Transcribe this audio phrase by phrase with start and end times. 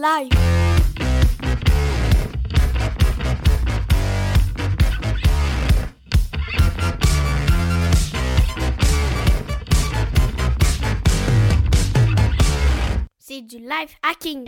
[0.00, 0.28] Live.
[13.18, 14.44] C'est du live hacking.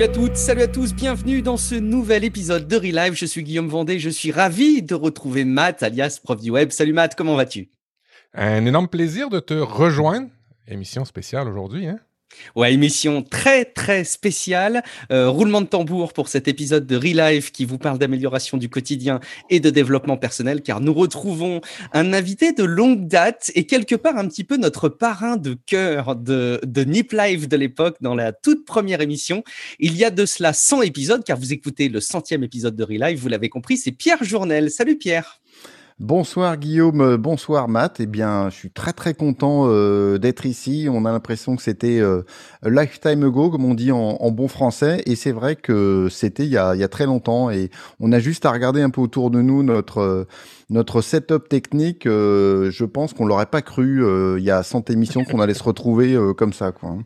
[0.00, 3.12] Salut à toutes, salut à tous, bienvenue dans ce nouvel épisode de Relive.
[3.12, 6.70] Je suis Guillaume Vendée, je suis ravi de retrouver Matt, alias prof du web.
[6.70, 7.68] Salut Matt, comment vas-tu?
[8.32, 10.30] Un énorme plaisir de te rejoindre.
[10.66, 11.98] Émission spéciale aujourd'hui, hein?
[12.56, 14.82] Ouais, émission très très spéciale.
[15.12, 19.20] Euh, roulement de tambour pour cet épisode de Relive qui vous parle d'amélioration du quotidien
[19.50, 21.60] et de développement personnel, car nous retrouvons
[21.92, 26.16] un invité de longue date et quelque part un petit peu notre parrain de cœur
[26.16, 29.42] de, de Nip Live de l'époque dans la toute première émission.
[29.78, 33.18] Il y a de cela 100 épisodes, car vous écoutez le centième épisode de Relive,
[33.18, 34.70] vous l'avez compris, c'est Pierre Journel.
[34.70, 35.40] Salut Pierre
[36.00, 38.00] Bonsoir Guillaume, bonsoir Matt.
[38.00, 40.88] Eh bien, je suis très très content euh, d'être ici.
[40.90, 42.22] On a l'impression que c'était euh,
[42.64, 46.52] lifetime ago, comme on dit en, en bon français, et c'est vrai que c'était il,
[46.52, 47.50] y a- il y a très longtemps.
[47.50, 47.68] Et
[48.00, 50.26] on a juste à regarder un peu autour de nous notre
[50.70, 52.06] notre setup technique.
[52.06, 55.52] euh, je pense qu'on l'aurait pas cru euh, il y a 100 émissions qu'on allait
[55.54, 56.96] se retrouver euh, comme ça, quoi.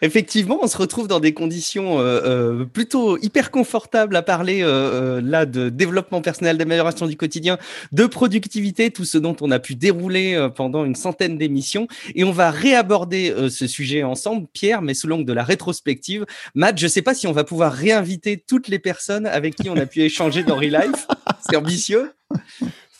[0.00, 5.20] Effectivement, on se retrouve dans des conditions euh, euh, plutôt hyper confortables à parler euh,
[5.22, 7.58] là de développement personnel, d'amélioration du quotidien,
[7.92, 11.86] de productivité, tout ce dont on a pu dérouler pendant une centaine d'émissions.
[12.14, 16.24] Et on va réaborder ce sujet ensemble, Pierre, mais sous l'angle de la rétrospective.
[16.54, 19.68] Matt, je ne sais pas si on va pouvoir réinviter toutes les personnes avec qui
[19.70, 21.06] on a pu échanger dans Relife.
[21.48, 22.12] C'est ambitieux.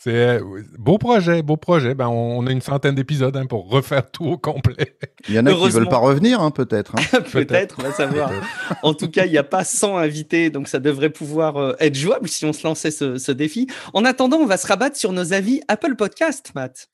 [0.03, 1.95] C'est euh, beau projet, beau projet.
[1.95, 4.97] Ben, on, a une centaine d'épisodes hein, pour refaire tout au complet.
[5.29, 6.95] Il y en a qui veulent pas revenir, hein, peut-être.
[6.97, 7.21] hein.
[7.31, 8.29] Peut-être, on va savoir.
[8.81, 11.95] En tout cas, il n'y a pas 100 invités, donc ça devrait pouvoir euh, être
[11.95, 13.67] jouable si on se lançait ce, ce défi.
[13.93, 16.89] En attendant, on va se rabattre sur nos avis Apple Podcast, Matt.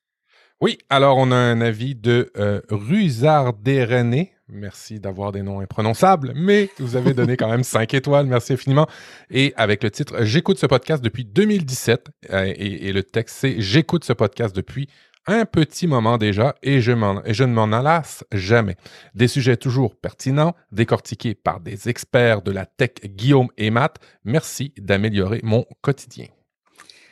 [0.61, 4.33] Oui, alors on a un avis de euh, René.
[4.51, 8.25] Merci d'avoir des noms imprononçables, mais vous avez donné quand même 5 étoiles.
[8.25, 8.87] Merci infiniment.
[9.29, 12.07] Et avec le titre J'écoute ce podcast depuis 2017.
[12.31, 14.89] euh, et, et le texte, c'est J'écoute ce podcast depuis
[15.27, 18.75] un petit moment déjà et je, m'en- et je ne m'en lasse jamais.
[19.13, 23.97] Des sujets toujours pertinents, décortiqués par des experts de la tech Guillaume et Matt.
[24.23, 26.25] Merci d'améliorer mon quotidien.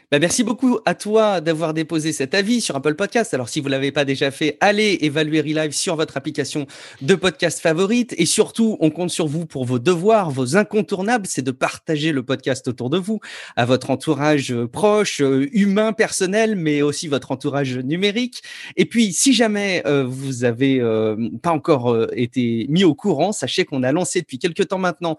[0.10, 3.34] Bah, merci beaucoup à toi d'avoir déposé cet avis sur Apple Podcast.
[3.34, 6.66] Alors, si vous l'avez pas déjà fait, allez évaluer Relive sur votre application
[7.02, 8.16] de podcast favorite.
[8.18, 11.28] Et surtout, on compte sur vous pour vos devoirs, vos incontournables.
[11.28, 13.20] C'est de partager le podcast autour de vous,
[13.58, 18.44] à votre entourage proche, euh, humain, personnel, mais aussi votre entourage numérique.
[18.78, 23.34] Et puis, si jamais euh, vous avez euh, pas encore euh, été mis au courant,
[23.34, 25.18] sachez qu'on a lancé depuis quelques temps maintenant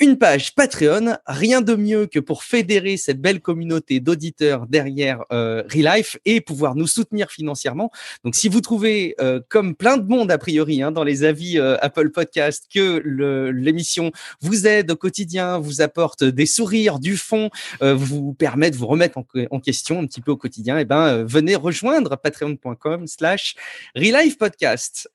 [0.00, 5.62] une page Patreon, rien de mieux que pour fédérer cette belle communauté d'auditeurs derrière euh,
[5.72, 7.90] Relife et pouvoir nous soutenir financièrement.
[8.24, 11.58] Donc, si vous trouvez, euh, comme plein de monde a priori hein, dans les avis
[11.58, 13.02] euh, Apple Podcast, que
[13.50, 17.50] l'émission vous aide au quotidien, vous apporte des sourires, du fond,
[17.82, 21.06] euh, vous permet de vous remettre en, question un petit peu au quotidien, et ben
[21.06, 23.54] euh, venez rejoindre patreon.com/slash
[23.94, 25.10] Relife Podcast.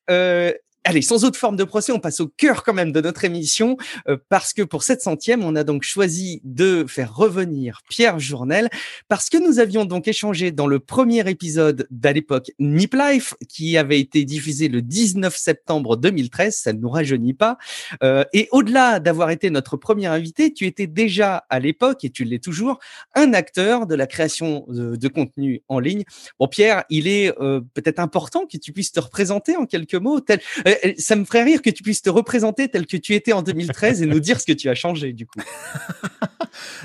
[0.87, 3.75] Allez, sans autre forme de procès, on passe au cœur quand même de notre émission,
[4.07, 8.69] euh, parce que pour cette centième, on a donc choisi de faire revenir Pierre Journel,
[9.07, 13.77] parce que nous avions donc échangé dans le premier épisode d'à l'époque Nip Life, qui
[13.77, 17.57] avait été diffusé le 19 septembre 2013, ça ne nous rajeunit pas.
[18.03, 22.25] Euh, et au-delà d'avoir été notre premier invité, tu étais déjà à l'époque, et tu
[22.25, 22.77] l'es toujours,
[23.15, 26.03] un acteur de la création de, de contenu en ligne.
[26.39, 30.19] Bon, Pierre, il est euh, peut-être important que tu puisses te représenter en quelques mots.
[30.19, 33.33] Tel, euh, ça me ferait rire que tu puisses te représenter tel que tu étais
[33.33, 35.39] en 2013 et nous dire ce que tu as changé du coup.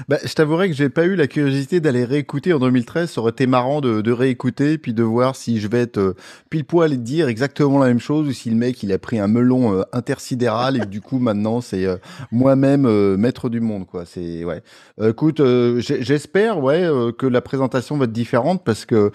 [0.08, 3.10] Bah, je t'avouerai que j'ai pas eu la curiosité d'aller réécouter en 2013.
[3.10, 6.16] Ça aurait été marrant de, réécouter puis de voir si je vais être euh,
[6.48, 9.20] pile poil et dire exactement la même chose ou si le mec il a pris
[9.20, 11.96] un melon euh, intersidéral et du coup maintenant c'est euh,
[12.32, 14.04] moi-même euh, maître du monde quoi.
[14.06, 14.62] C'est ouais.
[15.00, 19.10] Euh, écoute, euh, j'espère ouais euh, que la présentation va être différente parce que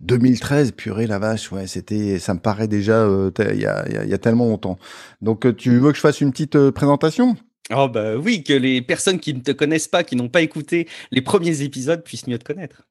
[0.00, 4.14] 2013 purée la vache ouais c'était ça me paraît déjà euh, il y, il y
[4.14, 4.76] a tellement longtemps.
[5.22, 7.36] Donc euh, tu veux que je fasse une petite euh, présentation?
[7.72, 10.88] Oh bah oui, que les personnes qui ne te connaissent pas, qui n'ont pas écouté
[11.12, 12.82] les premiers épisodes puissent mieux te connaître.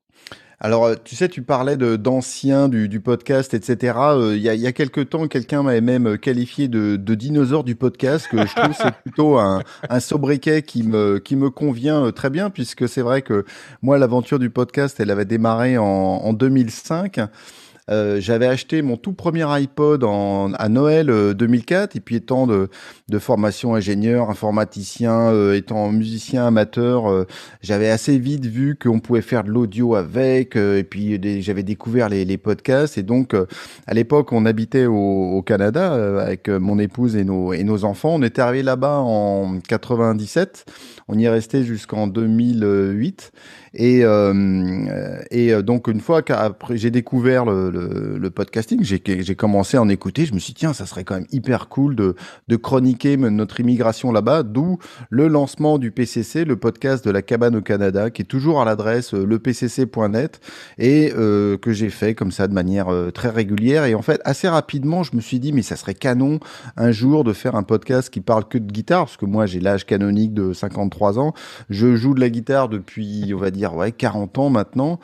[0.61, 3.93] Alors, euh, tu sais, tu parlais d'anciens du, du podcast, etc.
[3.97, 7.15] Euh, Il y, a, il y a quelque temps, quelqu'un m'avait même qualifié de, de
[7.15, 11.49] dinosaure du podcast, que je trouve c'est plutôt un, un sobriquet qui me qui me
[11.49, 13.45] convient très bien, puisque c'est vrai que
[13.81, 17.19] moi, l'aventure du podcast, elle avait démarré en, en 2005.
[17.89, 22.45] Euh, j'avais acheté mon tout premier iPod en, à Noël euh, 2004 et puis étant
[22.47, 22.69] de,
[23.09, 27.25] de formation ingénieur, informaticien, euh, étant musicien amateur, euh,
[27.61, 32.09] j'avais assez vite vu qu'on pouvait faire de l'audio avec euh, et puis j'avais découvert
[32.09, 33.35] les, les podcasts et donc
[33.87, 38.15] à l'époque on habitait au, au Canada avec mon épouse et nos, et nos enfants.
[38.15, 40.65] On était arrivé là-bas en 97,
[41.07, 43.31] on y est resté jusqu'en 2008.
[43.73, 49.01] Et, euh, et euh, donc une fois qu'après j'ai découvert le, le, le podcasting, j'ai
[49.05, 50.25] j'ai commencé à en écouter.
[50.25, 52.15] Je me suis dit tiens, ça serait quand même hyper cool de,
[52.47, 54.43] de chroniquer notre immigration là-bas.
[54.43, 54.79] D'où
[55.09, 58.65] le lancement du PCC, le podcast de la cabane au Canada, qui est toujours à
[58.65, 60.39] l'adresse euh, lepcc.net
[60.77, 63.85] et euh, que j'ai fait comme ça de manière euh, très régulière.
[63.85, 66.39] Et en fait, assez rapidement, je me suis dit mais ça serait canon
[66.77, 69.59] un jour de faire un podcast qui parle que de guitare, parce que moi j'ai
[69.59, 71.33] l'âge canonique de 53 ans.
[71.69, 74.99] Je joue de la guitare depuis, on va dire, ouais, 40 ans maintenant.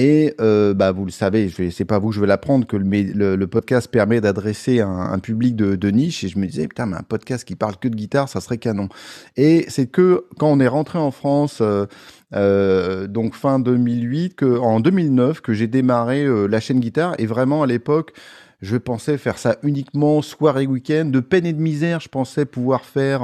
[0.00, 3.34] Et euh, bah, vous le savez, c'est pas vous que je vais l'apprendre, que le,
[3.34, 6.22] le, podcast permet d'adresser un, public de, niche.
[6.22, 8.58] Et je me disais, putain, mais un podcast qui parle que de guitare, ça serait
[8.58, 8.88] canon.
[9.36, 11.86] Et c'est que quand on est rentré en France, euh,
[12.32, 17.16] euh, donc fin 2008, que, en 2009, que j'ai démarré la chaîne guitare.
[17.18, 18.12] Et vraiment, à l'époque,
[18.60, 21.06] je pensais faire ça uniquement soir et week-end.
[21.06, 23.22] De peine et de misère, je pensais pouvoir faire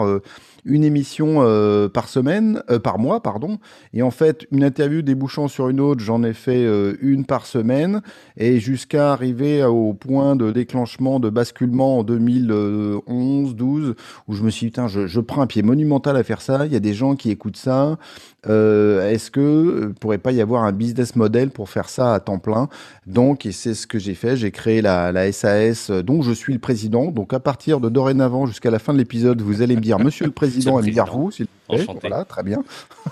[0.64, 3.58] une émission euh, par semaine, euh, par mois, pardon.
[3.92, 7.46] Et en fait, une interview débouchant sur une autre, j'en ai fait euh, une par
[7.46, 8.00] semaine.
[8.36, 13.94] Et jusqu'à arriver au point de déclenchement, de basculement en 2011, 12,
[14.28, 16.66] où je me suis dit, putain, je, prends un pied monumental à faire ça.
[16.66, 17.98] Il y a des gens qui écoutent ça.
[18.44, 22.68] Est-ce que pourrait pas y avoir un business model pour faire ça à temps plein?
[23.06, 24.36] Donc, et c'est ce que j'ai fait.
[24.36, 27.10] J'ai créé la, SAS, dont je suis le président.
[27.10, 30.26] Donc, à partir de dorénavant jusqu'à la fin de l'épisode, vous allez me dire Monsieur
[30.26, 31.04] le président Président.
[31.12, 31.82] vous, s'il vous plaît.
[31.82, 32.08] Enchanté.
[32.08, 32.62] Voilà, très bien.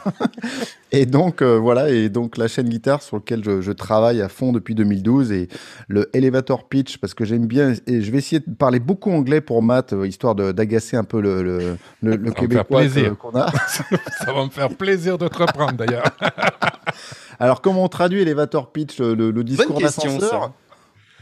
[0.92, 4.28] et donc, euh, voilà, et donc la chaîne guitare sur laquelle je, je travaille à
[4.28, 5.48] fond depuis 2012 et
[5.88, 9.40] le elevator pitch parce que j'aime bien et je vais essayer de parler beaucoup anglais
[9.40, 12.82] pour Matt, euh, histoire d'agacer un peu le, le, le, le me faire québécois
[13.18, 13.50] qu'on a.
[13.68, 16.04] Ça va me faire plaisir de te reprendre d'ailleurs.
[17.38, 20.52] Alors, comment on traduit elevator pitch, le, le- discours d'ascenseur.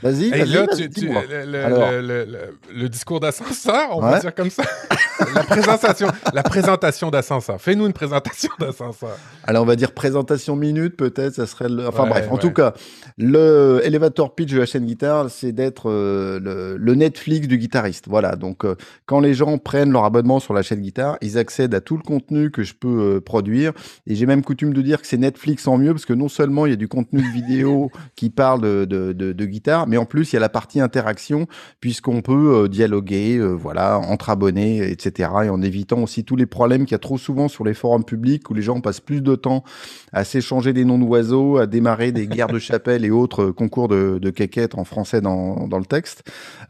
[0.03, 1.23] Vas-y, Et vas-y, là, vas-y, tu, tu- dis-moi.
[1.29, 1.91] le, le- Alors.
[1.91, 4.21] le- le- le- le discours d'ascenseur, on va Ouais.
[4.21, 4.63] dire comme ça.
[5.35, 7.61] la présentation, la présentation d'ascenseur.
[7.61, 9.17] Fais-nous une présentation d'ascenseur.
[9.45, 11.87] Alors, on va dire présentation minute, peut-être, ça serait le...
[11.89, 12.41] Enfin Ouais, bref, en ouais.
[12.41, 12.73] tout cas,
[13.19, 18.07] le elevator pitch de la chaîne guitare, c'est d'être euh, le, le Netflix du guitariste.
[18.09, 18.77] Voilà, donc euh,
[19.07, 22.03] quand les gens prennent leur abonnement sur la chaîne guitare, ils accèdent à tout le
[22.03, 23.73] contenu que je peux euh, produire.
[24.07, 26.67] Et j'ai même coutume de dire que c'est Netflix en mieux, parce que non seulement
[26.67, 30.07] il y a du contenu vidéo qui parle de, de, de, de guitare, mais en
[30.07, 31.47] plus, il y a la partie interaction,
[31.81, 35.29] puisqu'on peut euh, dialoguer, euh, voilà, entre abonnés, etc.
[35.45, 38.05] Et en évitant aussi tous les problèmes qu'il y a trop souvent sur les forums
[38.05, 39.65] publics, où les gens passent plus de temps
[40.13, 43.89] à s'échanger des noms d'oiseaux, à démarrer des guerres de chapelle et autres euh, concours
[43.89, 46.23] de, de quéquettes en français dans, dans le texte,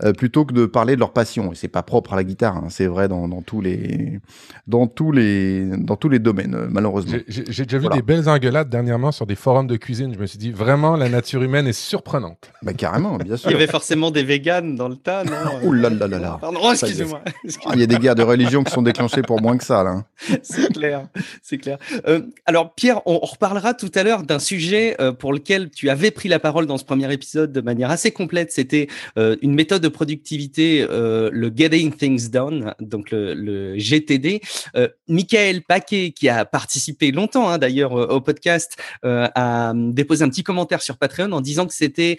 [0.03, 1.53] euh, plutôt que de parler de leur passion.
[1.53, 4.19] Et c'est pas propre à la guitare, hein, c'est vrai dans, dans tous les
[4.67, 7.19] dans tous les dans tous les domaines, malheureusement.
[7.29, 7.97] J'ai- déjà vu Voilà.
[7.97, 10.15] des belles engueulades dernièrement sur des forums de cuisine.
[10.15, 12.53] Je me suis dit, vraiment, la nature humaine est surprenante.
[12.63, 15.33] Bah carrément, bien Il y avait forcément des véganes dans le tas, non
[15.69, 16.39] Ouh là là là là.
[16.41, 17.23] Pardon, excusez-moi.
[17.67, 19.83] Ah, Il y a des guerres de religion qui sont déclenchées pour moins que ça
[19.83, 19.91] là.
[19.91, 20.05] hein.
[20.43, 21.07] c'est clair,
[21.43, 21.79] c'est clair.
[22.07, 25.91] Euh, alors Pierre, on, on reparlera tout à l'heure d'un sujet euh, pour lequel tu
[25.91, 28.53] avais pris la parole dans ce premier épisode de manière assez complète.
[28.53, 34.41] C'était euh, une méthode de productivité, euh, le Getting Things Done, donc le, le GTD.
[34.77, 40.25] Euh, Michael Paquet, qui a participé longtemps hein, d'ailleurs euh, au podcast, euh, a déposé
[40.25, 42.17] un petit commentaire sur Patreon en disant que c'était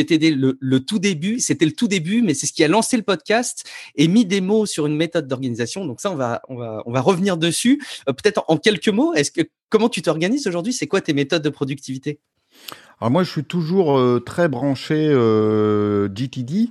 [0.00, 1.40] euh, le tout début.
[1.40, 3.64] C'était le tout début, mais c'est ce qui a lancé le podcast
[3.96, 5.84] et mis des mots sur une méthode d'organisation.
[5.84, 7.82] Donc ça, on va, on va, on va revenir dessus.
[8.08, 10.72] Euh, Peut-être en, quelques mots, est-ce que comment tu t'organises aujourd'hui?
[10.72, 12.20] C'est quoi tes méthodes de productivité?
[13.00, 16.70] Alors moi, je suis toujours euh, très branché euh, GTD.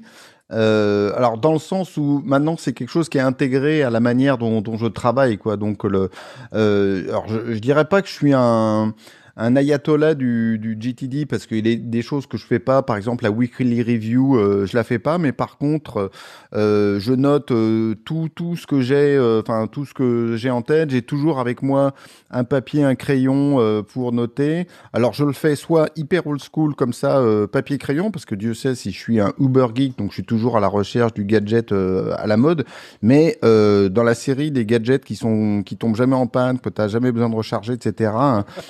[0.50, 4.38] Alors dans le sens où maintenant c'est quelque chose qui est intégré à la manière
[4.38, 5.58] dont, je travaille quoi.
[5.58, 6.12] Donc le,
[6.52, 8.94] alors je, je dirais pas que je suis un
[9.36, 13.24] un ayatollah du, GTD parce qu'il a des choses que je fais pas, par exemple
[13.24, 16.12] la weekly review, euh, je la fais pas, mais par contre,
[16.56, 20.52] euh, je note euh, tout tout ce que j'ai, euh, enfin tout ce que j'ai
[20.52, 20.92] en tête.
[20.92, 21.94] J'ai toujours avec moi
[22.30, 24.68] un papier, un crayon pour noter.
[24.92, 28.54] Alors je le fais soit hyper old school comme ça, papier crayon, parce que Dieu
[28.54, 31.26] sait si je suis un Uber geek, donc je suis toujours à la recherche du
[31.26, 32.66] gadget à la mode.
[33.02, 36.88] Mais dans la série des gadgets qui sont qui tombent jamais en panne, que t'as
[36.88, 38.12] jamais besoin de recharger, etc.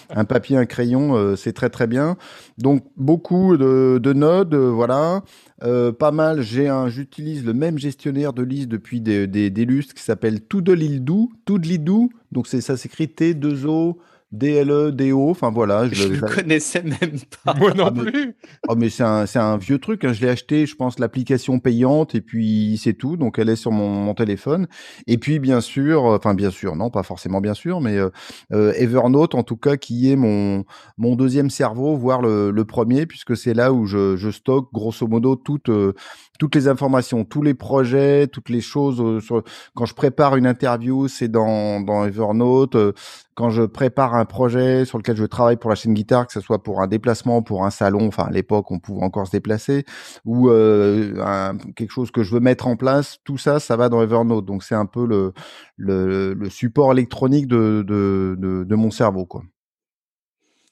[0.09, 2.17] Un papier un crayon, euh, c'est très très bien.
[2.57, 5.23] Donc beaucoup de, de nodes, euh, voilà.
[5.63, 9.65] Euh, pas mal, j'ai un, j'utilise le même gestionnaire de liste depuis des, des, des
[9.65, 11.31] lustres qui s'appelle Toodleedoo.
[11.45, 13.97] Toodleedoo, donc c'est ça s'écrit T2O
[14.33, 15.87] DLE, DO, enfin voilà.
[15.87, 17.53] Je, le connaissais même pas.
[17.53, 18.35] Moi non plus.
[18.67, 20.03] Oh, mais c'est un, un, vieux truc.
[20.03, 20.11] Hein.
[20.11, 23.15] Je l'ai acheté, je pense, l'application payante et puis c'est tout.
[23.15, 24.67] Donc elle est sur mon, mon, téléphone.
[25.05, 28.09] Et puis bien sûr, euh, enfin bien sûr, non, pas forcément bien sûr, mais euh,
[28.51, 30.65] euh, Evernote en tout cas qui est mon,
[30.97, 35.07] mon deuxième cerveau, voire le, le premier, puisque c'est là où je, je, stocke grosso
[35.07, 35.93] modo toutes, euh,
[36.39, 38.99] toutes les informations, tous les projets, toutes les choses.
[38.99, 39.43] Euh, sur...
[39.75, 42.75] Quand je prépare une interview, c'est dans, dans Evernote.
[42.75, 42.91] Euh,
[43.35, 46.41] quand je prépare un projet sur lequel je travaille pour la chaîne guitare, que ce
[46.41, 49.85] soit pour un déplacement, pour un salon, enfin à l'époque on pouvait encore se déplacer,
[50.23, 53.89] ou euh, un, quelque chose que je veux mettre en place, tout ça, ça va
[53.89, 54.45] dans Evernote.
[54.45, 55.33] Donc c'est un peu le,
[55.77, 59.43] le, le, support électronique de, de, de, de mon cerveau, quoi.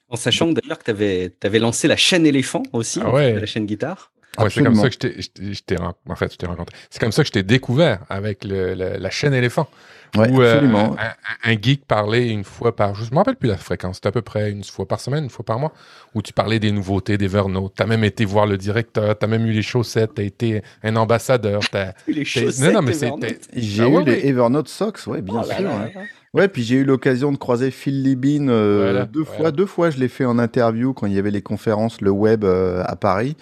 [0.09, 3.39] En sachant d'ailleurs que tu avais, avais, lancé la chaîne éléphant aussi, ah ouais.
[3.39, 4.10] la chaîne guitare.
[4.37, 6.75] Ouais, c'est comme ça que je t'ai en fait, je t'ai rencontré.
[6.89, 9.67] C'est comme ça que je t'ai découvert avec le, le, la chaîne éléphant.
[10.17, 10.95] Ouais, où euh, absolument.
[10.99, 13.05] un, un, geek parlait une fois par jour.
[13.05, 13.95] Je me rappelle plus la fréquence.
[13.95, 15.71] C'était à peu près une fois par semaine, une fois par mois,
[16.13, 17.73] où tu parlais des nouveautés d'Evernote.
[17.77, 20.25] Tu as même été voir le directeur, tu as même eu les chaussettes, tu as
[20.25, 21.61] été un ambassadeur.
[21.73, 22.73] As, les chaussettes.
[22.73, 22.93] Non, non, mais
[23.55, 25.61] J'ai ah, eu ouais, les Evernote Socks, ouais, bien oh sûr.
[25.61, 26.01] Là, là,
[26.33, 29.37] Ouais, puis j'ai eu l'occasion de croiser Phil Libin euh, voilà, deux voilà.
[29.37, 29.51] fois.
[29.51, 32.45] Deux fois, je l'ai fait en interview quand il y avait les conférences, le web
[32.45, 33.35] euh, à Paris.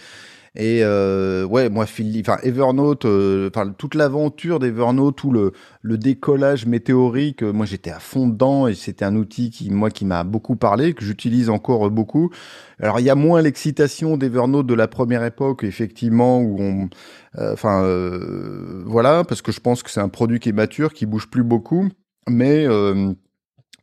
[0.56, 1.86] Et euh, ouais, moi,
[2.20, 8.00] enfin Evernote, euh, enfin toute l'aventure d'Evernote, tout le, le décollage météorique, moi j'étais à
[8.00, 11.90] fond dedans et c'était un outil qui moi qui m'a beaucoup parlé, que j'utilise encore
[11.92, 12.32] beaucoup.
[12.80, 16.90] Alors il y a moins l'excitation d'Evernote de la première époque, effectivement, où on,
[17.38, 21.06] enfin euh, voilà, parce que je pense que c'est un produit qui est mature, qui
[21.06, 21.90] bouge plus beaucoup,
[22.28, 23.14] mais euh,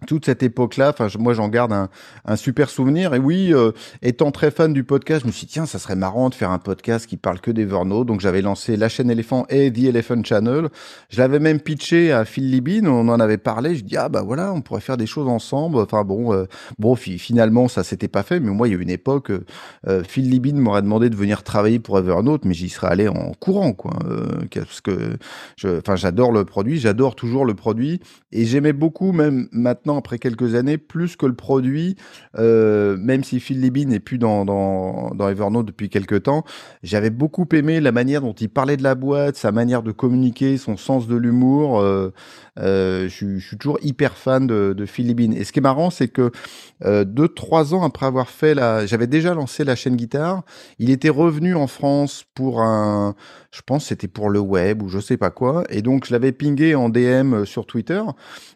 [0.07, 1.88] toute cette époque-là, enfin moi j'en garde un,
[2.25, 3.15] un, super souvenir.
[3.15, 3.73] Et oui, euh,
[4.03, 6.50] étant très fan du podcast, je me suis dit tiens, ça serait marrant de faire
[6.50, 8.07] un podcast qui parle que d'Evernote.
[8.07, 10.69] Donc j'avais lancé la chaîne Éléphant et The Elephant Channel.
[11.09, 13.76] Je l'avais même pitché à Phil Libin, on en avait parlé.
[13.76, 15.79] Je dis ah bah voilà, on pourrait faire des choses ensemble.
[15.79, 16.45] Enfin bon, euh,
[16.79, 18.41] bon finalement ça s'était pas fait.
[18.41, 19.31] Mais moi il y a une époque,
[19.87, 23.33] euh, Phil Libin m'aurait demandé de venir travailler pour Evernote, mais j'y serais allé en
[23.33, 25.17] courant quoi, euh, parce que
[25.65, 28.00] enfin j'adore le produit, j'adore toujours le produit
[28.33, 31.97] et j'aimais beaucoup même maintenant après quelques années, plus que le produit,
[32.38, 36.45] euh, même si Phil Libby n'est plus dans, dans, Evernote depuis quelques temps,
[36.83, 40.57] j'avais beaucoup aimé la manière dont il parlait de la boîte, sa manière de communiquer,
[40.57, 41.81] son sens de l'humour.
[41.81, 42.12] Euh,
[42.59, 45.33] euh, je, suis toujours hyper fan de, de Phil Libin.
[45.33, 46.31] Et ce qui est marrant, c'est que
[46.83, 48.87] deux, trois ans après avoir fait la...
[48.87, 50.43] J'avais déjà lancé la chaîne guitare.
[50.78, 53.14] Il était revenu en France pour un...
[53.50, 55.64] Je pense c'était pour le web ou je sais pas quoi.
[55.71, 58.02] Et donc, je l'avais pingé en DM sur Twitter.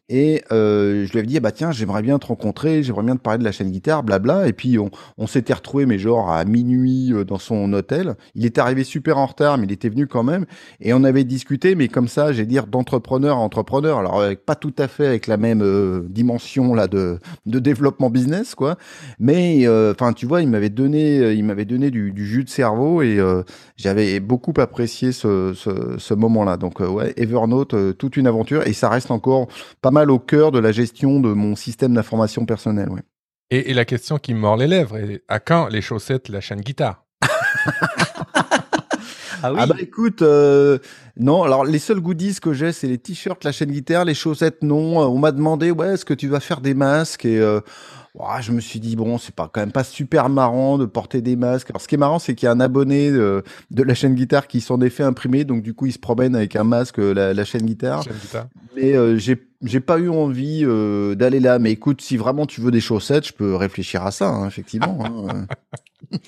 [0.09, 3.23] Et je lui avais dit, ah bah tiens, j'aimerais bien te rencontrer, j'aimerais bien te
[3.23, 4.49] parler de la chaîne guitare, blabla.
[4.49, 8.17] Et puis on, s'était retrouvé, mais genre à minuit euh, dans son hôtel.
[8.35, 10.47] Il était arrivé super en retard, mais il était venu quand même.
[10.81, 13.99] Et on avait discuté, mais comme ça, j'ai dire d'entrepreneur à entrepreneur.
[13.99, 18.11] Alors avec, pas tout à fait avec la même euh, dimension là de, de développement
[18.11, 18.77] business, quoi.
[19.19, 23.03] Mais euh, enfin, tu vois, il m'avait donné, il m'avait donné du, jus de cerveau
[23.03, 23.43] et euh,
[23.77, 26.57] j'avais beaucoup apprécié ce, ce, ce moment-là.
[26.57, 29.49] Donc ouais, Evernote, toute une aventure et ça reste encore
[29.81, 32.91] pas mal au cœur de la gestion de mon système d'information personnelle.
[32.91, 33.03] Ouais.
[33.51, 36.61] Et, et, la question qui me mord les lèvres, à quand les chaussettes, la chaîne
[36.61, 37.05] guitare?
[39.43, 39.59] Ah, oui.
[39.63, 40.79] ah bah écoute, euh,
[41.17, 44.63] non, alors les seuls goodies que j'ai, c'est les t-shirts, la chaîne guitare, les chaussettes,
[44.63, 44.99] non.
[44.99, 47.25] On m'a demandé, ouais, est-ce que tu vas faire des masques?
[47.25, 47.61] Et euh,
[48.41, 51.37] je me suis dit, bon, c'est pas quand même pas super marrant de porter des
[51.37, 51.71] masques.
[51.71, 54.15] Alors ce qui est marrant, c'est qu'il y a un abonné de, de, la chaîne
[54.15, 56.99] guitare qui s'en est fait imprimer, donc du coup, il se promène avec un masque,
[56.99, 58.03] la, la chaîne guitare.
[58.03, 58.47] Chaîne guitare.
[58.77, 61.59] Mais euh, j'ai j'ai pas eu envie euh, d'aller là.
[61.59, 65.29] Mais écoute, si vraiment tu veux des chaussettes, je peux réfléchir à ça, hein, effectivement.
[65.29, 65.47] hein.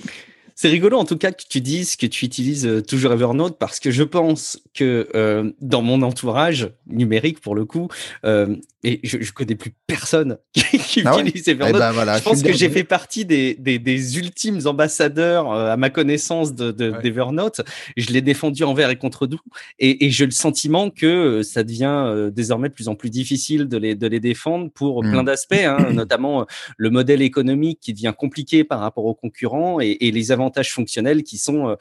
[0.54, 3.80] C'est rigolo en tout cas que tu dises que tu utilises euh, toujours Evernote parce
[3.80, 7.88] que je pense que euh, dans mon entourage numérique pour le coup,
[8.24, 11.76] euh, et je, je connais plus personne qui, qui ah utilise ouais Evernote.
[11.76, 15.76] Eh ben voilà, je pense que j'ai fait partie des, des, des, ultimes ambassadeurs à
[15.76, 17.58] ma connaissance d'Evernote.
[17.58, 17.74] De, de, ouais.
[17.96, 19.40] Je l'ai défendu envers et contre tout,
[19.78, 23.76] et, et j'ai le sentiment que ça devient désormais de plus en plus difficile de
[23.76, 25.10] les, de les défendre pour mmh.
[25.10, 26.46] plein d'aspects, hein, notamment
[26.76, 31.22] le modèle économique qui devient compliqué par rapport aux concurrents et, et les avantages fonctionnels
[31.22, 31.76] qui sont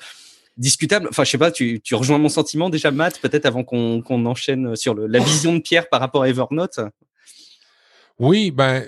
[0.62, 1.08] euh, discutables.
[1.10, 4.13] Enfin, je sais pas, tu, tu, rejoins mon sentiment déjà, Matt, peut-être avant qu'on qu
[4.13, 6.80] enchaîne sur le, la vision de Pierre par rapport à Evernote.
[8.22, 8.84] Oui, ben,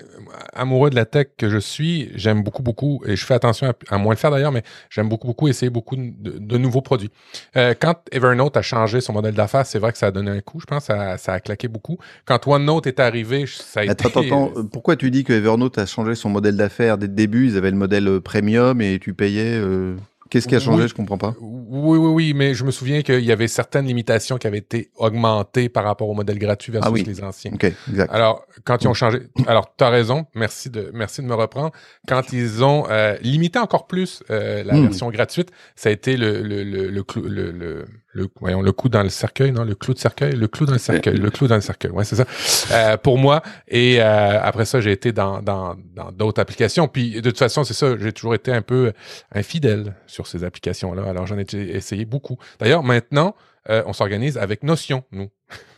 [0.52, 3.98] amoureux de la tech que je suis, j'aime beaucoup, beaucoup, et je fais attention à,
[3.98, 7.10] moins le faire d'ailleurs, mais j'aime beaucoup, beaucoup essayer beaucoup de, nouveaux produits.
[7.56, 10.40] Euh, quand Evernote a changé son modèle d'affaires, c'est vrai que ça a donné un
[10.40, 11.98] coup, je pense, ça, ça a claqué beaucoup.
[12.26, 14.26] Quand OneNote est arrivé, ça a attends, été...
[14.26, 16.96] Attends, attends, pourquoi tu dis que Evernote a changé son modèle d'affaires?
[16.96, 19.56] Dès le début Ils avaient le modèle euh, premium et tu payais...
[19.56, 19.96] Euh...
[20.30, 20.88] Qu'est-ce qui a changé?
[20.88, 21.34] Je comprends pas.
[21.40, 24.90] Oui, oui, oui, mais je me souviens qu'il y avait certaines limitations qui avaient été
[24.96, 27.52] augmentées par rapport au modèle gratuit versus ah les anciens.
[27.52, 28.12] OK, exact.
[28.12, 31.72] Alors, quand ils ont changé, alors tu as raison, merci de, merci de me reprendre.
[32.08, 34.82] Quand ils ont euh, limité encore plus euh, la hmm.
[34.82, 39.08] version gratuite, ça a été le, le, le, le, le voyons, le coup dans le
[39.08, 41.60] cercueil, non, le clou de cercueil, le clou dans le cercueil, le clou dans le
[41.60, 42.24] cercueil, ouais, c'est ça.
[42.70, 43.42] Euh, pour moi.
[43.68, 46.88] Et euh, après ça, j'ai été dans dans dans d'autres applications.
[46.88, 48.92] Puis de toute façon, c'est ça, j'ai toujours été un peu
[49.32, 51.02] infidèle sur ces applications-là.
[51.04, 52.38] Alors j'en ai essayé beaucoup.
[52.60, 53.34] D'ailleurs, maintenant,
[53.70, 55.28] euh, on s'organise avec Notion, nous.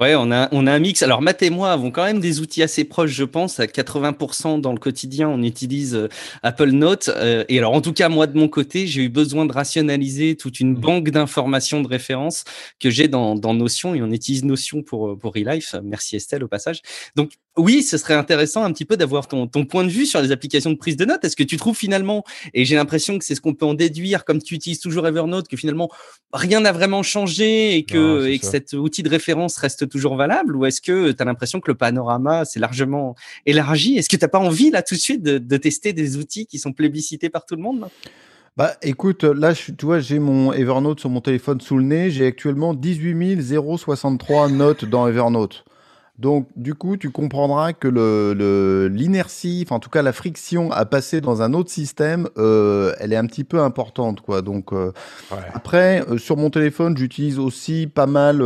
[0.00, 1.02] Ouais, on a, on a un mix.
[1.02, 3.58] Alors, Matt et moi avons quand même des outils assez proches, je pense.
[3.58, 6.08] À 80% dans le quotidien, on utilise euh,
[6.44, 7.08] Apple Note.
[7.08, 10.36] Euh, et alors, en tout cas, moi, de mon côté, j'ai eu besoin de rationaliser
[10.36, 10.80] toute une mmh.
[10.80, 12.44] banque d'informations de référence
[12.78, 13.92] que j'ai dans, dans Notion.
[13.96, 15.74] Et on utilise Notion pour, pour eLife.
[15.82, 16.80] Merci Estelle au passage.
[17.16, 20.22] Donc, oui, ce serait intéressant un petit peu d'avoir ton, ton point de vue sur
[20.22, 21.24] les applications de prise de notes.
[21.24, 22.24] Est-ce que tu trouves finalement,
[22.54, 25.48] et j'ai l'impression que c'est ce qu'on peut en déduire, comme tu utilises toujours Evernote,
[25.48, 25.90] que finalement,
[26.32, 30.56] rien n'a vraiment changé et que, et que cet outil de référence reste toujours valable?
[30.56, 33.98] Ou est-ce que tu as l'impression que le panorama s'est largement élargi?
[33.98, 36.60] Est-ce que tu n'as pas envie là tout de suite de, tester des outils qui
[36.60, 37.88] sont plébiscités par tout le monde
[38.56, 42.26] bah écoute, là tu vois, j'ai mon Evernote sur mon téléphone sous le nez, j'ai
[42.26, 45.64] actuellement 18 063 notes dans Evernote.
[46.18, 50.84] Donc, du coup, tu comprendras que le, l'inertie, enfin, en tout cas, la friction à
[50.84, 54.42] passer dans un autre système, euh, elle est un petit peu importante, quoi.
[54.42, 54.92] Donc, euh,
[55.54, 58.42] après, euh, sur mon téléphone, j'utilise aussi pas mal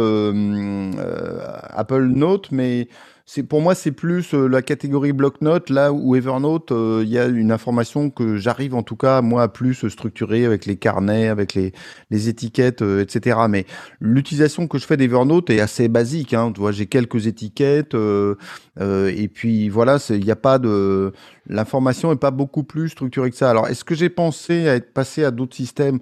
[1.74, 2.88] Apple Note, mais
[3.34, 7.18] c'est pour moi c'est plus euh, la catégorie bloc-notes là où Evernote euh, il y
[7.18, 11.28] a une information que j'arrive en tout cas moi à plus structurer avec les carnets
[11.28, 11.72] avec les,
[12.10, 13.64] les étiquettes euh, etc mais
[14.00, 19.28] l'utilisation que je fais d'Evernote est assez basique hein, tu vois j'ai quelques étiquettes et
[19.28, 21.14] puis voilà il n'y a pas de
[21.46, 23.50] l'information est pas beaucoup plus structurée que ça.
[23.50, 25.98] Alors est-ce que j'ai pensé à être passé à d'autres systèmes?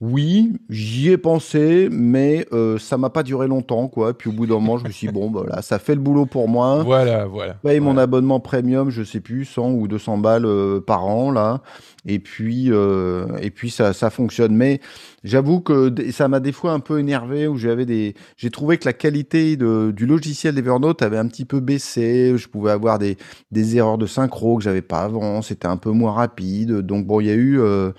[0.00, 4.16] Oui, j'y ai pensé, mais euh, ça m'a pas duré longtemps, quoi.
[4.16, 6.24] Puis au bout d'un moment, je me suis dit, bon, voilà, ça fait le boulot
[6.24, 6.84] pour moi.
[6.84, 7.54] Voilà, voilà.
[7.54, 11.62] paye mon abonnement premium, je sais plus, 100 ou 200 balles euh, par an, là.
[12.06, 14.54] Et puis, euh, et puis ça, ça fonctionne.
[14.54, 14.80] Mais
[15.24, 18.84] j'avoue que ça m'a des fois un peu énervé, où j'avais des, j'ai trouvé que
[18.84, 22.34] la qualité de, du logiciel d'Evernote avait un petit peu baissé.
[22.36, 23.18] Je pouvais avoir des,
[23.50, 25.42] des erreurs de synchro que j'avais pas avant.
[25.42, 26.82] C'était un peu moins rapide.
[26.82, 27.90] Donc bon, il y a eu euh,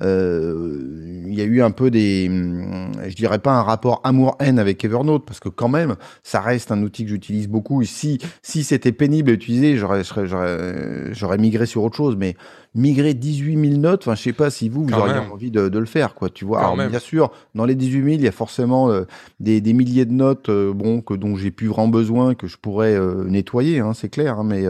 [0.00, 4.84] il y a eu un peu des, hum, je dirais pas un rapport amour-haine avec
[4.84, 7.82] Evernote, parce que quand même, ça reste un outil que j'utilise beaucoup.
[7.84, 12.16] Si, si c'était pénible à utiliser, j'aurais, j'aurais, migré sur autre chose.
[12.16, 12.36] Mais
[12.74, 15.78] migrer 18 000 notes, enfin, je sais pas si vous, vous auriez envie de, de,
[15.78, 16.30] le faire, quoi.
[16.30, 16.60] Tu vois.
[16.60, 19.04] Alors, bien sûr, dans les 18 000, il y a forcément euh,
[19.40, 22.56] des, des, milliers de notes, euh, bon, que dont j'ai plus vraiment besoin, que je
[22.56, 24.38] pourrais nettoyer, hein, c'est clair.
[24.38, 24.66] Hein, mais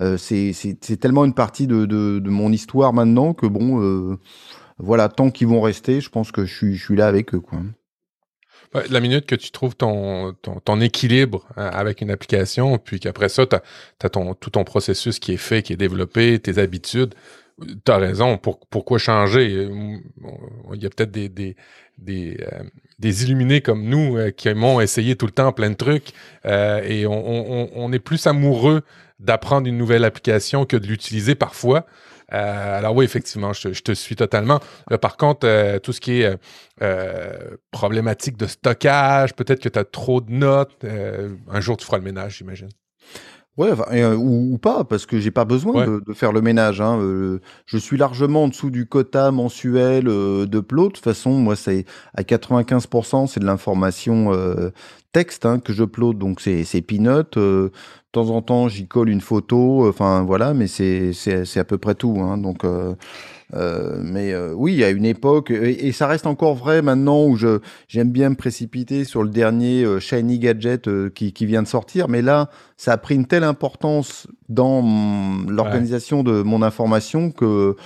[0.00, 4.18] euh, c'est tellement une partie de, de, de, mon histoire maintenant que bon, euh,
[4.78, 7.40] voilà, tant qu'ils vont rester, je pense que je suis, je suis là avec eux.
[7.40, 7.58] Quoi.
[8.90, 10.34] La minute que tu trouves ton,
[10.80, 15.38] équilibre hein, avec une application, puis qu'après ça, tu as, tout ton processus qui est
[15.38, 17.14] fait, qui est développé, tes habitudes,
[17.84, 18.38] tu as raison.
[18.38, 19.68] Pour, pourquoi changer?
[20.72, 21.56] Il y a peut-être des, des,
[21.98, 26.12] des, euh, illuminés comme nous qui aimons essayer tout le temps plein de trucs
[26.44, 28.82] et on, est plus amoureux
[29.20, 31.86] d'apprendre une nouvelle application que de l'utiliser parfois.
[32.32, 34.60] Euh, alors oui, effectivement, je, te suis totalement.
[35.00, 36.38] par contre, euh, tout ce qui est
[36.82, 41.98] euh, problématique de stockage, peut-être que tu as trop de notes, un jour tu feras
[41.98, 42.68] le ménage, j'imagine.
[43.58, 43.72] Ouais,
[44.14, 46.80] ou, pas, parce que j'ai pas besoin de, faire le ménage.
[46.80, 46.98] Hein.
[47.66, 50.88] je suis largement en dessous du quota mensuel de plot.
[50.88, 54.32] De toute façon, moi, c'est à 95%, c'est de l'information
[55.12, 57.36] texte hein, que je upload, donc c'est peanut
[58.12, 61.94] temps en temps, j'y colle une photo, enfin voilà, mais c'est c'est à peu près
[61.94, 62.18] tout.
[62.20, 62.94] Hein, donc, euh,
[63.54, 67.24] euh, mais euh, oui, il y a une époque, et, ça reste encore vrai maintenant
[67.24, 71.68] où je j'aime bien me précipiter sur le dernier shiny gadget qui, qui vient de
[71.68, 74.82] sortir, mais là, ça a pris une telle importance dans
[75.48, 77.76] l'organisation de mon information que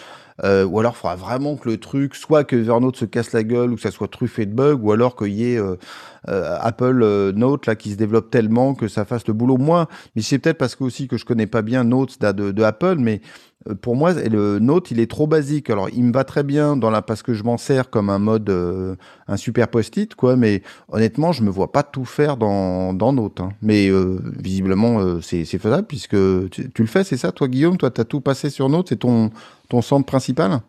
[0.45, 3.43] euh, ou alors il faudra vraiment que le truc, soit que Evernote se casse la
[3.43, 5.77] gueule, ou que ça soit truffé de bugs, ou alors qu'il y ait euh,
[6.29, 9.57] euh, Apple Note là qui se développe tellement que ça fasse le boulot.
[9.57, 12.97] Moi, mais c'est peut-être parce que aussi que je connais pas bien Notes de, Apple,
[12.99, 13.21] mais
[13.69, 15.71] euh, pour moi, le Note, il est trop basique.
[15.71, 18.19] Alors, il me va très bien dans la, parce que je m'en sers comme un
[18.19, 18.97] mode, euh,
[19.29, 20.37] un super post-it, quoi.
[20.37, 23.41] Mais honnêtement, je me vois pas tout faire dans, dans Note.
[23.41, 23.51] Hein.
[23.63, 26.17] Mais euh, visiblement, c'est faisable puisque
[26.51, 27.77] tu, tu le fais, c'est ça, toi, Guillaume?
[27.77, 29.31] Toi, tu as tout passé sur Note, c'est ton,
[29.69, 30.61] ton centre principal?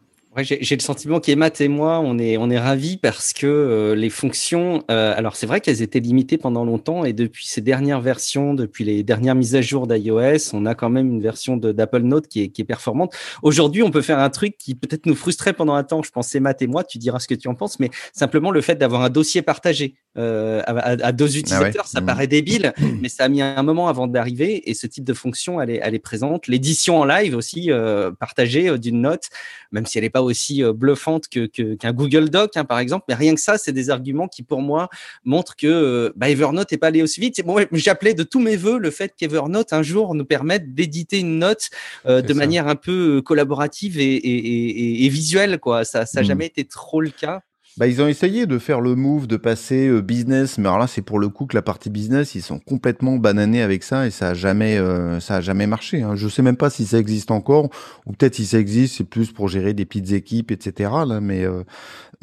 [0.44, 4.10] J'ai le sentiment qu'Emma et moi, on est, on est ravis parce que euh, les
[4.10, 8.54] fonctions, euh, alors c'est vrai qu'elles étaient limitées pendant longtemps et depuis ces dernières versions,
[8.54, 12.28] depuis les dernières mises à jour d'iOS, on a quand même une version d'Apple Note
[12.28, 13.14] qui est, qui est performante.
[13.42, 16.04] Aujourd'hui, on peut faire un truc qui peut-être nous frustrait pendant un temps.
[16.04, 18.62] Je pense Emma et moi, tu diras ce que tu en penses, mais simplement le
[18.62, 22.06] fait d'avoir un dossier partagé euh, à, à, deux ah utilisateurs, ça mmh.
[22.06, 25.62] paraît débile, mais ça a mis un moment avant d'arriver et ce type de fonction,
[25.62, 26.48] elle est, elle est présente.
[26.48, 29.30] L'édition en live aussi euh, partagée d'une note,
[29.72, 33.06] même si elle n'est pas aussi euh, bluffante que, qu'un Google Doc, hein, par exemple.
[33.08, 34.90] Mais rien que ça, c'est des arguments qui, pour moi,
[35.26, 37.44] montrent que euh, bah, Evernote n'est pas allé aussi vite.
[37.46, 41.40] Moi, j'appelais de tous mes voeux le fait qu'Evernote, un jour, nous permette d'éditer une
[41.40, 41.70] note
[42.06, 45.60] euh, de manière un peu collaborative et, et, et, visuelle.
[45.60, 45.86] Quoi.
[45.86, 46.26] Ça n'a mmh.
[46.26, 47.42] jamais été trop le cas.
[47.78, 50.88] Bah, ils ont essayé de faire le move, de passer euh, business, mais alors là,
[50.88, 54.10] c'est pour le coup que la partie business, ils sont complètement bananés avec ça et
[54.10, 56.02] ça a jamais, euh, ça a jamais marché.
[56.02, 56.16] Hein.
[56.16, 57.70] Je sais même pas si ça existe encore,
[58.08, 60.90] ou peut-être si ça existe, c'est plus pour gérer des petites équipes, etc.
[61.08, 61.64] Là, mais euh...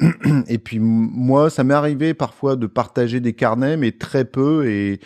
[0.49, 4.99] et puis moi, ça m'est arrivé parfois de partager des carnets, mais très peu et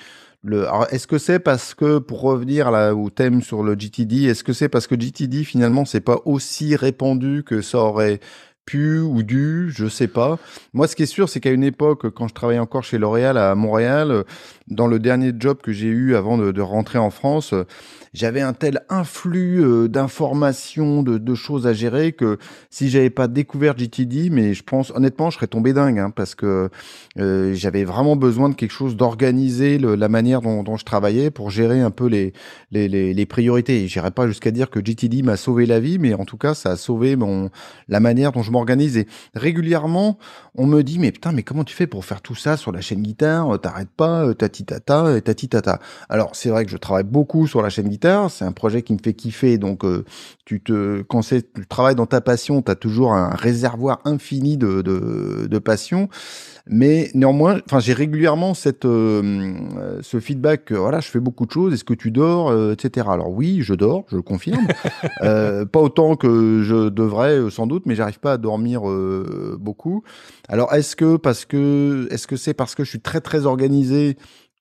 [0.91, 4.53] est-ce que c'est parce que, pour revenir là au thème sur le GTD, est-ce que
[4.53, 8.21] c'est parce que GTD finalement c'est pas aussi répandu que ça aurait
[8.77, 10.39] ou dû, je sais pas.
[10.73, 13.39] Moi, ce qui est sûr, c'est qu'à une époque, quand je travaillais encore chez L'Oréal
[13.39, 14.25] à Montréal,
[14.69, 17.55] dans le dernier job que j'ai eu avant de, rentrer en France,
[18.13, 23.79] j'avais un tel influx euh, d'informations, de, choses à gérer que si j'avais pas découvert
[23.79, 26.69] GTD, mais je pense honnêtement, je serais tombé dingue hein, parce que
[27.19, 31.81] euh, j'avais vraiment besoin de quelque chose d'organiser la manière dont, je travaillais pour gérer
[31.81, 33.87] un peu les priorités.
[33.89, 36.73] J'irais pas jusqu'à dire que GTD m'a sauvé la vie, mais en tout cas, ça
[36.73, 37.51] a sauvé mon
[37.89, 38.97] la manière dont je m'organise.
[38.97, 40.19] Et régulièrement,
[40.55, 42.81] on me dit mais putain, mais comment tu fais pour faire tout ça sur la
[42.81, 45.81] chaîne guitare T'arrêtes pas, tati tata, tati tata.
[46.09, 48.93] Alors c'est vrai que je travaille beaucoup sur la chaîne guitare c'est un projet qui
[48.93, 49.59] me fait kiffer.
[49.59, 50.05] Donc, euh,
[50.45, 54.83] tu te, quand tu travailles dans ta passion, tu as toujours un réservoir infini de,
[54.83, 56.09] de, passion.
[56.69, 60.73] Mais néanmoins, enfin, j'ai régulièrement cette, euh, ce feedback.
[60.73, 61.73] voilà, je fais beaucoup de choses.
[61.73, 63.07] Est-ce que tu dors, euh, etc.
[63.11, 64.67] Alors oui, je dors, je le confirme.
[65.21, 68.83] pas autant que je devrais, sans doute, mais j'arrive pas à dormir
[69.59, 70.03] beaucoup.
[70.49, 74.17] Alors, est-ce que parce que, est-ce que c'est parce que je suis très très organisé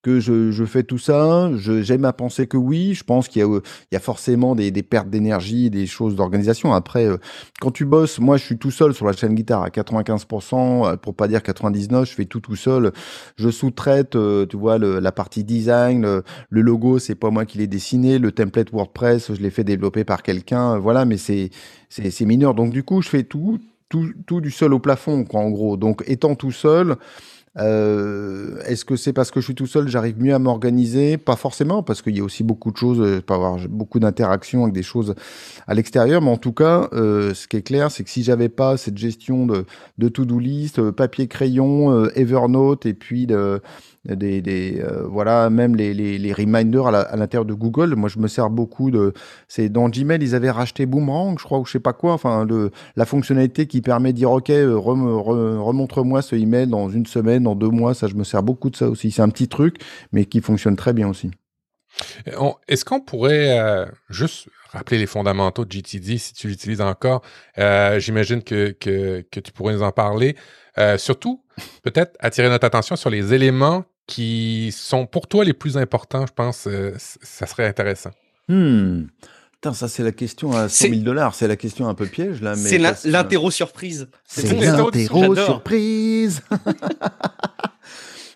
[0.07, 1.51] que je, fais tout ça.
[1.57, 2.93] J'aime à penser que oui.
[2.93, 3.45] Je pense qu'il
[3.91, 6.73] y, a forcément des, pertes d'énergie, des choses d'organisation.
[6.73, 7.17] Après, euh,
[7.59, 10.95] quand tu bosses, moi, je suis tout seul sur la chaîne guitare à 95%, euh,
[10.95, 12.05] pour pas dire 99%.
[12.05, 12.93] Je fais tout tout seul.
[13.35, 16.03] Je sous-traite, euh, tu vois, la partie design,
[16.49, 18.17] le, logo, c'est pas moi qui l'ai dessiné.
[18.17, 20.77] Le template WordPress, je l'ai fait développer par quelqu'un.
[20.77, 21.49] Voilà, mais c'est
[21.89, 22.53] c'est mineur.
[22.53, 25.75] Donc du coup, je fais tout, tout, tout du sol au plafond, quoi, en gros.
[25.75, 26.95] Donc étant tout seul.
[27.59, 31.17] Euh, Est-ce que c'est parce que je suis tout seul, j'arrive mieux à m'organiser?
[31.17, 34.63] Pas forcément, parce qu'il y a aussi beaucoup de choses, euh, pas avoir beaucoup d'interactions
[34.63, 35.15] avec des choses
[35.67, 36.21] à l'extérieur.
[36.21, 38.97] Mais en tout cas, euh, ce qui est clair, c'est que si j'avais pas cette
[38.97, 39.65] gestion de,
[39.97, 43.61] de to-do list, euh, papier crayon, euh, Evernote et puis de,
[44.15, 47.95] des, euh, voilà même les, les, reminders à l'intérieur de Google.
[47.95, 49.13] Moi, je me sers beaucoup de.
[49.47, 52.13] C'est dans Gmail, ils avaient racheté Boomerang, je crois, ou je sais pas quoi.
[52.13, 57.05] Enfin, le, la fonctionnalité qui permet de dire OK, euh, remontre-moi ce email dans une
[57.05, 57.93] semaine, dans deux mois.
[57.93, 59.11] Ça, je me sers beaucoup de ça aussi.
[59.11, 59.77] C'est un petit truc,
[60.11, 61.31] mais qui fonctionne très bien aussi.
[62.67, 67.23] Est-ce qu'on pourrait euh, juste rappeler les fondamentaux de GTD si tu l'utilises encore?
[67.57, 70.35] J'imagine que, que, que, tu pourrais nous en parler.
[70.97, 71.41] Surtout,
[71.83, 76.33] peut-être attirer notre attention sur les éléments qui sont pour toi les plus importants, je
[76.33, 78.11] pense, euh, ça serait intéressant.
[78.47, 79.03] Hmm.
[79.73, 81.35] ça c'est la question à 100 000 dollars.
[81.35, 82.55] C'est la question un peu piège là.
[82.55, 84.07] C'est l'interro surprise.
[84.25, 86.41] C'est l'interro surprise.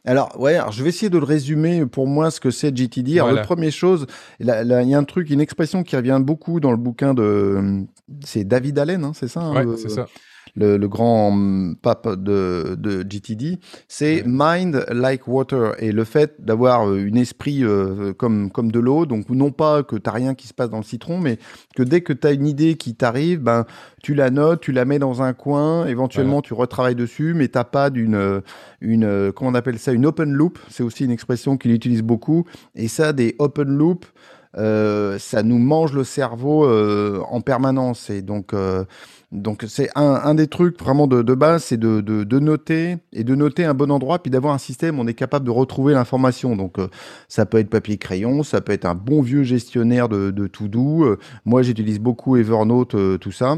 [0.04, 3.20] Alors, ouais, alors je vais essayer de le résumer pour moi ce que c'est GTD.
[3.20, 4.08] Alors, la première chose,
[4.40, 7.84] il y a un truc, une expression qui revient beaucoup dans le bouquin de.
[8.26, 10.08] C'est David Allen, hein, c'est ça hein, Ouais, c'est ça
[10.56, 15.82] le, le, grand pape de, de GTD, c'est mind like water.
[15.82, 19.84] Et le fait d'avoir euh, une esprit euh, comme comme de l'eau, donc non pas
[19.84, 21.38] que t'as rien qui se passe dans le citron, mais
[21.76, 23.66] que dès que tu as une idée qui t'arrive, ben
[24.04, 27.64] tu la notes, tu la mets dans un coin, éventuellement tu retravailles dessus, mais t'as
[27.64, 28.42] pas d'une
[28.82, 32.46] une comment on appelle ça une open loop, c'est aussi une expression qu'il utilise beaucoup.
[32.76, 34.06] Et ça des open loop
[34.58, 38.10] euh, ça nous mange le cerveau euh, en permanence.
[38.10, 38.86] Et donc, euh,
[39.32, 43.74] donc c'est un, des trucs vraiment de, base, c'est de, noter et de noter un
[43.74, 46.56] bon endroit, puis d'avoir un système où on est capable de retrouver l'information.
[46.58, 46.78] Donc,
[47.30, 50.68] ça peut être papier crayon, ça peut être un bon vieux gestionnaire de, de tout
[50.68, 51.06] doux.
[51.46, 53.56] moi, j'utilise beaucoup Evernote, tout ça.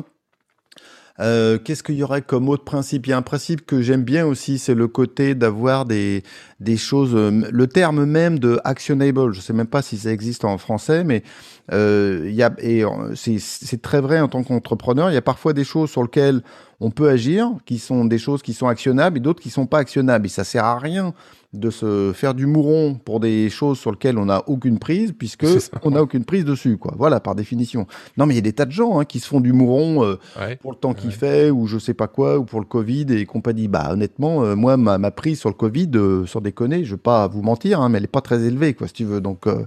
[1.20, 3.06] Euh, Qu'est-ce qu'il y aurait comme autre principe?
[3.06, 6.24] Il y a un principe que j'aime bien aussi, c'est le côté d'avoir des,
[6.60, 7.14] des choses.
[7.14, 11.04] Euh, le terme même de actionable, je sais même pas si ça existe en français,
[11.04, 11.24] mais
[11.72, 12.84] euh, il y a, et
[13.16, 15.12] c'est très vrai en tant qu'entrepreneur.
[15.12, 16.42] Il y a parfois des choses sur lesquelles
[16.80, 19.78] on peut agir, qui sont des choses qui sont actionnables, et d'autres qui sont pas
[19.80, 20.26] actionnables.
[20.26, 21.14] Et ça sert à rien
[21.54, 25.46] de se faire du mouron pour des choses sur lesquelles on n'a aucune prise, puisque
[25.84, 26.94] on n'a aucune prise dessus, quoi.
[26.98, 27.86] Voilà, par définition.
[28.18, 30.04] Non, mais il y a des tas de gens hein, qui se font du mouron
[30.04, 32.66] euh, ouais, pour le temps qu'il fait, ou je sais pas quoi, ou pour le
[32.66, 33.68] Covid et compagnie.
[33.68, 37.02] Bah, honnêtement, euh, moi, ma, ma, prise sur le Covid, euh, sans déconner, je vais
[37.02, 39.22] pas vous mentir, hein, mais elle est pas très élevée, quoi, si tu veux.
[39.22, 39.66] Donc, euh,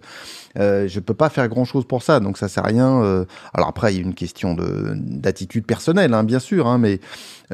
[0.58, 3.26] euh, je peux pas faire grand chose pour ça, donc ça sert à rien.
[3.54, 6.78] Alors après, il y a une question de d'attitude personnelle, hein, bien sûr, hein,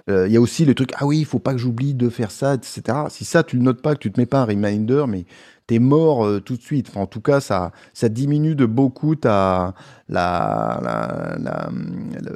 [0.08, 2.08] euh, il y a aussi le truc ah oui, il faut pas que j'oublie de
[2.08, 2.82] faire ça, etc.
[3.10, 5.26] Si ça tu le notes pas, que tu te mets pas un reminder, mais
[5.66, 6.88] t'es mort euh, tout de suite.
[6.90, 9.74] Enfin, en tout cas, ça ça diminue de beaucoup ta
[10.08, 11.70] la la, la,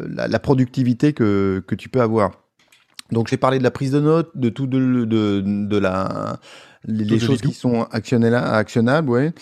[0.09, 2.33] la, la productivité que que tu peux avoir.
[3.13, 6.39] Donc j'ai parlé de la prise de notes, de tout de, de, de la
[6.85, 9.33] les, les choses qui sont actionnables, actionnables ouais.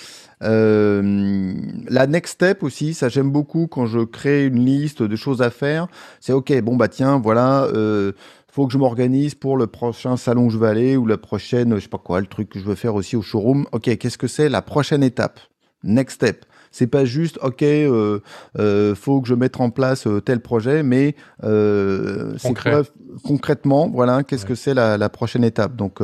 [0.45, 1.55] Euh,
[1.89, 5.51] la next step aussi, ça j'aime beaucoup quand je crée une liste de choses à
[5.51, 5.89] faire.
[6.21, 8.13] C'est ok, bon bah tiens, voilà, euh,
[8.55, 11.75] faut que je m'organise pour le prochain salon que je vais aller ou la prochaine,
[11.75, 13.67] je sais pas quoi, le truc que je veux faire aussi au showroom.
[13.73, 15.41] Ok, qu'est-ce que c'est la prochaine étape?
[15.83, 16.45] Next step.
[16.71, 18.19] C'est pas juste, ok, euh,
[18.59, 22.83] euh, faut que je mette en place euh, tel projet, mais euh, c'est quoi
[23.23, 24.49] concrètement, voilà, qu'est-ce ouais.
[24.49, 25.77] que c'est la, la, prochaine étape.
[25.77, 26.01] Donc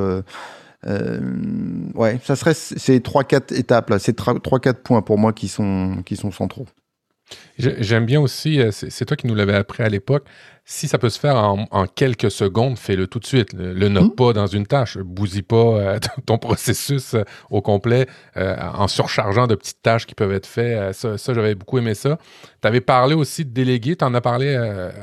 [0.87, 5.49] ouais, ça serait ces trois quatre étapes là, ces trois quatre points pour moi qui
[5.49, 6.66] sont qui sont centraux.
[7.59, 10.25] J'aime bien aussi, c'est toi qui nous l'avais appris à l'époque,
[10.73, 13.53] si ça peut se faire en, en quelques secondes, fais-le tout de suite.
[13.55, 14.14] Le, le note mmh.
[14.14, 14.99] pas dans une tâche.
[14.99, 20.14] Bousille pas euh, ton processus euh, au complet euh, en surchargeant de petites tâches qui
[20.14, 20.95] peuvent être faites.
[20.95, 22.19] ça, ça j'avais beaucoup aimé ça.
[22.62, 23.96] Tu avais parlé aussi de déléguer.
[23.96, 24.57] Tu en as parlé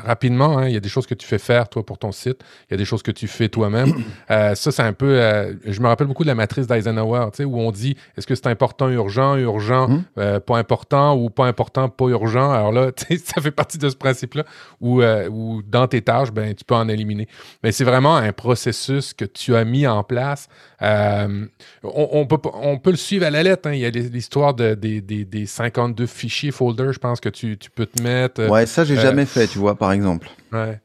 [0.04, 0.58] rapidement.
[0.58, 0.67] Hein.
[0.67, 2.43] Il y a des choses que tu fais faire, toi, pour ton site.
[2.70, 3.93] Il y a des choses que tu fais toi-même.
[4.30, 5.17] ça, c'est un peu...
[5.65, 8.89] je me rappelle beaucoup de la matrice d'Eisenhower, où on dit, est-ce que c'est important,
[8.89, 10.39] urgent, urgent, mmh.
[10.46, 12.52] pas important, ou pas important, pas urgent?
[12.52, 12.91] Alors là,
[13.24, 14.43] ça fait partie de ce principe-là
[14.82, 17.28] où, où dans tes tâches, ben, tu peux en éliminer.
[17.63, 20.48] Mais c'est vraiment un processus que tu as mis en place.
[20.82, 21.46] Euh,
[21.84, 23.70] on, on, peut, on peut le suivre à la lettre.
[23.70, 23.74] Hein.
[23.74, 27.47] Il y a l'histoire de, des, des, des 52 fichiers folders, je pense, que tu,
[27.56, 28.50] tu peux te mettre.
[28.50, 30.30] Ouais, ça, j'ai euh, jamais fait, tu vois, par exemple.
[30.52, 30.82] Ouais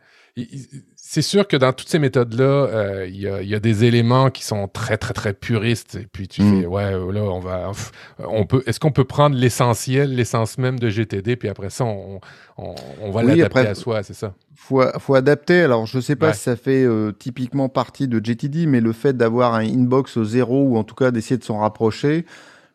[1.13, 4.31] c'est sûr que dans toutes ces méthodes-là, euh, il euh, y, y, a des éléments
[4.31, 5.97] qui sont très, très, très puristes.
[5.97, 6.61] Et puis tu mm.
[6.61, 7.71] fais, ouais, là, on va.
[8.19, 12.21] On peut, Est-ce qu'on peut prendre l'essentiel, l'essence même de GTD, puis après ça, on,
[12.57, 14.33] on, on va oui, l'adapter à soi, c'est ça?
[14.57, 15.61] Faut, faut adapter.
[15.61, 16.35] Alors, je sais pas ouais.
[16.35, 20.63] si ça fait euh, typiquement partie de GTD, mais le fait d'avoir un inbox zéro
[20.63, 22.25] ou en tout cas d'essayer de s'en rapprocher,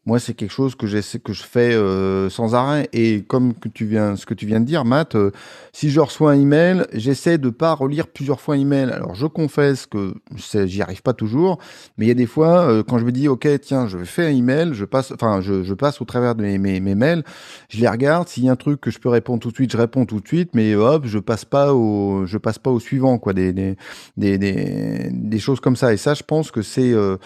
[0.07, 0.85] moi, c'est quelque chose que,
[1.17, 2.87] que je fais euh, sans arrêt.
[2.93, 5.31] Et comme tu viens, ce que tu viens de dire, Matt, euh,
[5.73, 8.89] si je reçois un email, j'essaie de pas relire plusieurs fois un email.
[8.89, 11.59] Alors, je confesse que j'y arrive pas toujours,
[11.97, 14.25] mais il y a des fois, euh, quand je me dis, OK, tiens, je fais
[14.25, 17.25] un email, je passe, enfin, je, je, passe au travers de mes, mes, mes, mails,
[17.67, 18.29] je les regarde.
[18.29, 20.21] S'il y a un truc que je peux répondre tout de suite, je réponds tout
[20.21, 23.51] de suite, mais hop, je passe pas au, je passe pas au suivant, quoi, des,
[23.51, 23.75] des,
[24.15, 25.91] des, des, des choses comme ça.
[25.93, 27.17] Et ça, je pense que c'est, euh,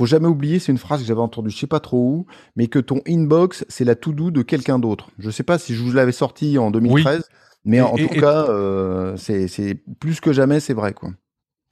[0.00, 2.68] faut jamais oublier, c'est une phrase que j'avais entendue, je sais pas trop où, mais
[2.68, 5.10] que ton inbox, c'est la to-do de quelqu'un d'autre.
[5.18, 7.36] Je sais pas si je vous l'avais sorti en 2013, oui.
[7.66, 11.10] mais et, en et, tout et, cas, euh, c'est plus que jamais, c'est vrai, quoi.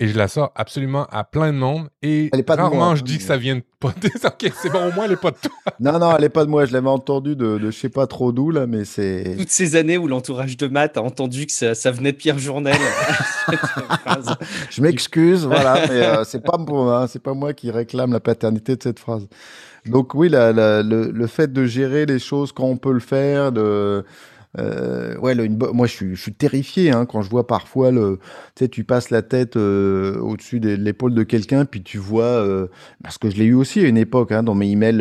[0.01, 1.89] Et je la sors absolument à plein de monde.
[2.03, 4.07] Et elle est pas rarement, de moi, je dis que ça vient de pas de...
[4.27, 5.51] ok, c'est bon, au moins, elle est pas de toi.
[5.81, 6.67] non, non, elle est pas de moi.
[6.67, 9.35] Je l'avais entendu de, de je sais pas trop d'où, là, mais c'est...
[9.37, 12.39] Toutes ces années où l'entourage de Matt a entendu que ça, ça venait de Pierre
[12.39, 12.77] Journel.
[14.71, 18.77] je m'excuse, voilà, mais euh, c'est pas, hein, c'est pas moi qui réclame la paternité
[18.77, 19.27] de cette phrase.
[19.87, 23.01] Donc oui, la, la, le, le, fait de gérer les choses quand on peut le
[23.01, 24.05] faire, de
[24.59, 27.91] euh, ouais, le, une, moi je suis, je suis terrifié hein, quand je vois parfois
[27.91, 28.19] le,
[28.55, 32.25] tu sais, tu passes la tête euh, au-dessus de l'épaule de quelqu'un, puis tu vois,
[32.25, 32.67] euh,
[33.03, 34.99] parce que je l'ai eu aussi à une époque hein, dans mes emails.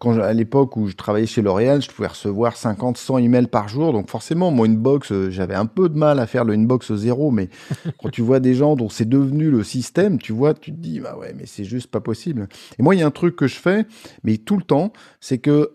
[0.00, 3.46] Quand je, à l'époque où je travaillais chez L'Oréal, je pouvais recevoir 50, 100 emails
[3.46, 6.92] par jour, donc forcément mon inbox, j'avais un peu de mal à faire le inbox
[6.94, 7.48] zéro, mais
[8.00, 11.00] quand tu vois des gens dont c'est devenu le système, tu vois, tu te dis
[11.00, 12.48] bah ouais, mais c'est juste pas possible.
[12.78, 13.86] Et moi il y a un truc que je fais,
[14.24, 15.70] mais tout le temps, c'est que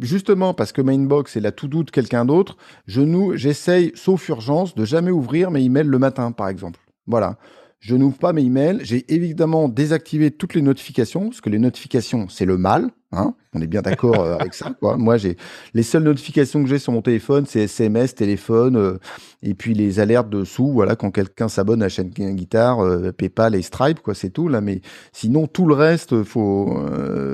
[0.00, 4.28] justement parce que ma inbox est la tout doute quelqu'un d'autre, je nous, j'essaye, sauf
[4.28, 6.80] urgence, de jamais ouvrir mes emails le matin, par exemple.
[7.06, 7.36] Voilà.
[7.78, 8.80] je n'ouvre pas mes emails.
[8.82, 12.90] J'ai évidemment désactivé toutes les notifications, parce que les notifications, c'est le mal.
[13.12, 14.72] Hein On est bien d'accord euh, avec ça.
[14.80, 14.96] Quoi.
[14.96, 15.36] Moi, j'ai
[15.72, 18.98] les seules notifications que j'ai sur mon téléphone, c'est SMS, téléphone, euh,
[19.44, 20.72] et puis les alertes dessous.
[20.72, 24.48] Voilà, quand quelqu'un s'abonne à la chaîne guitare, euh, PayPal et Stripe, quoi, c'est tout
[24.48, 24.60] là.
[24.60, 24.80] Mais
[25.12, 26.76] sinon, tout le reste, faut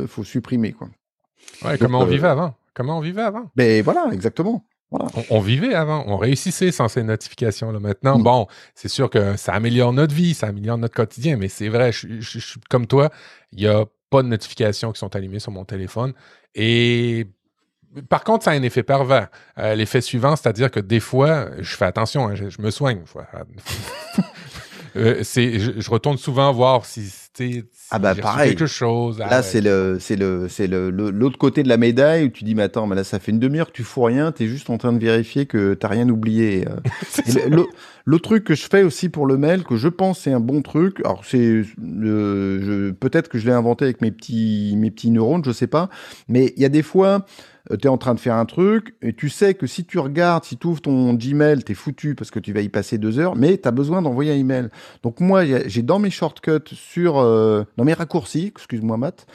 [0.07, 0.89] faut supprimer, quoi.
[1.65, 3.51] Ouais, comment on vivait avant Comment on vivait avant?
[3.57, 4.65] Ben voilà, exactement.
[5.31, 7.73] On, vivait avant, on réussissait sans ces notifications.
[7.73, 7.81] Là.
[7.81, 8.23] Maintenant, mm.
[8.23, 11.91] bon, c'est sûr que ça améliore notre vie, ça améliore notre quotidien, mais c'est vrai,
[11.91, 13.11] je, comme toi,
[13.51, 16.13] il n'y a pas de notifications qui sont allumées sur mon téléphone.
[16.55, 17.27] Et
[18.09, 19.27] par contre, ça a un effet pervers.
[19.59, 23.03] Euh, l'effet suivant, c'est-à-dire que des fois, je fais attention, hein, je, me soigne.
[24.97, 27.13] Euh, je, retourne souvent voir si
[27.91, 28.51] ah bah pareil.
[28.51, 29.21] quelque chose.
[29.23, 32.45] Ah là, c'est le, c'est le, c'est le, l'autre côté de la médaille où tu
[32.45, 34.47] dis, mais attends, mais là, ça fait une demi-heure que tu fous rien, tu es
[34.47, 36.67] juste en train de vérifier que t'as rien oublié.
[36.69, 37.65] Euh.
[38.09, 40.63] L'autre truc que je fais aussi pour le mail, que je pense c'est un bon
[40.63, 41.63] truc, alors c'est,
[43.01, 45.91] peut-être que je l'ai inventé avec mes petits, mes petits neurones, je sais pas,
[46.27, 47.27] mais il y a des fois,
[47.71, 49.99] euh, tu es en train de faire un truc, et tu sais que si tu
[49.99, 52.97] regardes, si tu ouvres ton Gmail, tu es foutu parce que tu vas y passer
[52.97, 54.69] deux heures, mais tu as besoin d'envoyer un email.
[55.03, 59.27] Donc moi, j'ai dans mes shortcuts, sur, euh, dans mes raccourcis, excuse-moi Matt,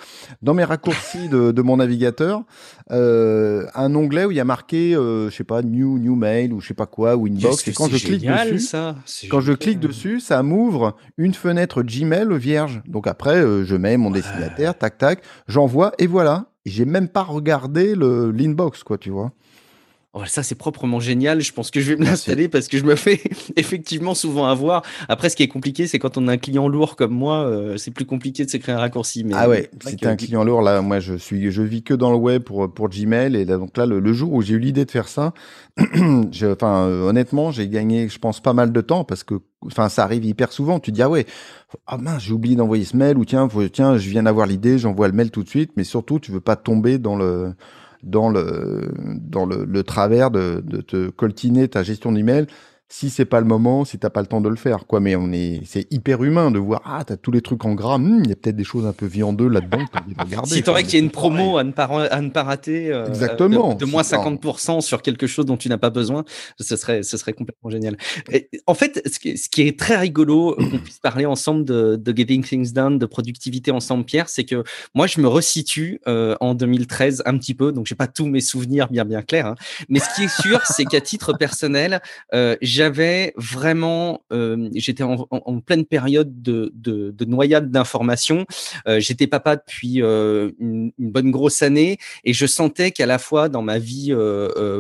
[0.42, 2.44] dans mes raccourcis de, de mon navigateur,
[2.92, 6.54] euh, un onglet où il y a marqué, euh, je sais pas, new, new mail
[6.54, 7.68] ou je sais pas quoi, ou inbox.
[7.68, 8.96] Et quand je clique dessus, ça
[9.30, 12.82] quand je clique dessus, ça m'ouvre une fenêtre Gmail vierge.
[12.88, 17.96] Donc après, je mets mon destinataire, tac tac, j'envoie et voilà j'ai même pas regardé
[17.96, 19.32] le l'inbox, quoi, tu vois.
[20.16, 21.42] Oh, ça, c'est proprement génial.
[21.42, 23.20] Je pense que je vais me l'installer parce que je me fais
[23.56, 24.84] effectivement souvent avoir.
[25.10, 27.78] Après, ce qui est compliqué, c'est quand on a un client lourd comme moi, euh,
[27.78, 29.24] c'est plus compliqué de se créer un raccourci.
[29.24, 32.12] Mais ah ouais, si un client lourd, là, moi, je suis, je vis que dans
[32.12, 33.36] le web pour, pour Gmail.
[33.36, 35.34] Et là, donc là, le, jour où j'ai eu l'idée de faire ça,
[35.80, 40.04] enfin, euh, honnêtement, j'ai gagné, je pense, pas mal de temps parce que, enfin, ça
[40.04, 40.80] arrive hyper souvent.
[40.80, 41.26] Tu dis, ah ouais,
[41.88, 45.08] ah mince, j'ai oublié d'envoyer ce mail ou tiens, tiens, je viens d'avoir l'idée, j'envoie
[45.08, 45.72] le mail tout de suite.
[45.76, 47.56] Mais surtout, tu veux pas tomber dans le,
[48.04, 52.48] dans le, dans le, travers de, de, te coltiner ta gestion d'email
[52.96, 55.00] si c'est pas le moment, si t'as pas le temps de le faire, quoi.
[55.00, 57.98] Mais on est, c'est hyper humain de voir, ah, t'as tous les trucs en gras,
[57.98, 60.50] hmm, il y a peut-être des choses un peu viandeux là-dedans, de regarder.
[60.52, 63.08] Si t'aurais qu'il y ait une promo à ne pas, à ne pas rater, euh,
[63.08, 63.74] Exactement.
[63.74, 66.24] De, moins 50% sur quelque chose dont tu n'as pas besoin,
[66.60, 67.98] ce serait, ce serait complètement génial.
[68.32, 71.96] Et, en fait, ce qui, ce qui, est très rigolo, qu'on puisse parler ensemble de,
[71.96, 76.36] de, Getting Things Done, de productivité ensemble, Pierre, c'est que moi, je me resitue euh,
[76.42, 79.56] en 2013 un petit peu, donc j'ai pas tous mes souvenirs bien, bien clairs, hein.
[79.90, 82.00] mais ce qui est sûr, c'est qu'à titre personnel,
[82.36, 84.26] euh, j'avais vraiment,
[84.74, 85.26] j'étais en,
[85.66, 88.46] pleine période de, de, noyade d'informations.
[88.88, 93.62] Euh, j'étais papa depuis une, bonne grosse année et je sentais qu'à la fois dans
[93.62, 94.14] ma vie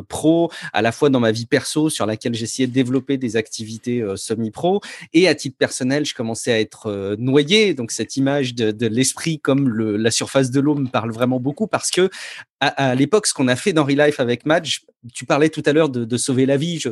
[0.09, 4.03] pro, à la fois dans ma vie perso sur laquelle j'essayais de développer des activités
[4.17, 4.81] semi-pro
[5.13, 7.73] et à titre personnel, je commençais à être noyé.
[7.73, 11.89] Donc cette image de, l'esprit comme la surface de l'eau me parle vraiment beaucoup parce
[11.89, 12.09] que
[12.59, 14.81] à, l'époque, ce qu'on a fait dans Relife avec Madge,
[15.13, 16.79] tu parlais tout à l'heure de, sauver la vie.
[16.79, 16.89] Je,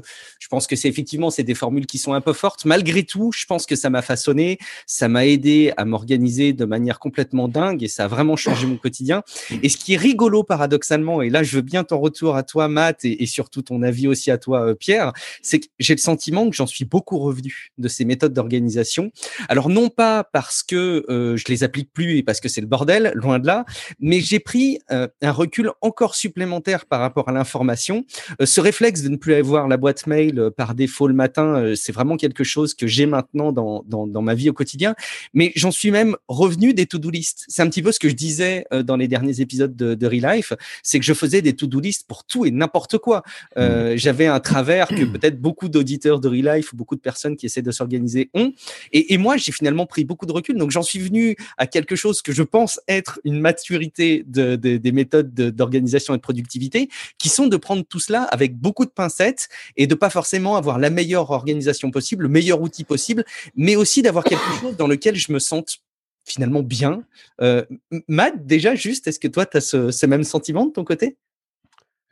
[0.49, 2.65] pense que c'est effectivement c'est des formules qui sont un peu fortes.
[2.65, 6.99] Malgré tout, je pense que ça m'a façonné, ça m'a aidé à m'organiser de manière
[6.99, 9.23] complètement dingue et ça a vraiment changé mon quotidien.
[9.63, 12.67] Et ce qui est rigolo paradoxalement, et là je veux bien ton retour à toi
[12.67, 16.49] Matt et, surtout ton avis aussi à toi euh, Pierre, c'est que j'ai le sentiment
[16.49, 19.11] que j'en suis beaucoup revenu de ces méthodes d'organisation.
[19.47, 22.67] Alors non pas parce que euh, je les applique plus et parce que c'est le
[22.67, 23.65] bordel, loin de là,
[23.99, 28.00] mais j'ai pris euh, un recul encore supplémentaire par rapport à l'information.
[28.41, 31.55] Euh, ce réflexe de ne plus avoir la boîte mail euh, par défaut le matin,
[31.55, 34.95] euh, c'est vraiment quelque chose que j'ai maintenant dans, dans, ma vie au quotidien.
[35.33, 37.45] Mais j'en suis même revenu des to-do list.
[37.47, 40.53] C'est un petit peu ce que je disais dans les derniers épisodes de, de Relife,
[40.83, 43.23] c'est que je faisais des to-do list pour tout et n'importe quoi.
[43.57, 43.95] Mmh.
[43.95, 47.61] J'avais un travers que peut-être beaucoup d'auditeurs de Relife ou beaucoup de personnes qui essaient
[47.61, 48.53] de s'organiser ont.
[48.91, 50.57] Et, et moi, j'ai finalement pris beaucoup de recul.
[50.57, 54.91] Donc j'en suis venu à quelque chose que je pense être une maturité de, des
[54.91, 58.89] méthodes de, d'organisation et de productivité, qui sont de prendre tout cela avec beaucoup de
[58.89, 63.23] pincettes et de pas forcément avoir la meilleure organisation possible, le meilleur outil possible,
[63.55, 65.77] mais aussi d'avoir quelque chose dans lequel je me sente
[66.25, 67.03] finalement bien.
[67.41, 67.65] Euh,
[68.07, 71.17] Matt, déjà, juste, est-ce que toi, tu as ce, même sentiment de ton côté?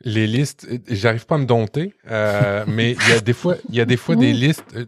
[0.02, 3.74] Les listes, j'arrive pas à me dompter, euh, mais il y a des fois, il
[3.74, 4.64] y a des fois des listes.
[4.74, 4.86] Euh,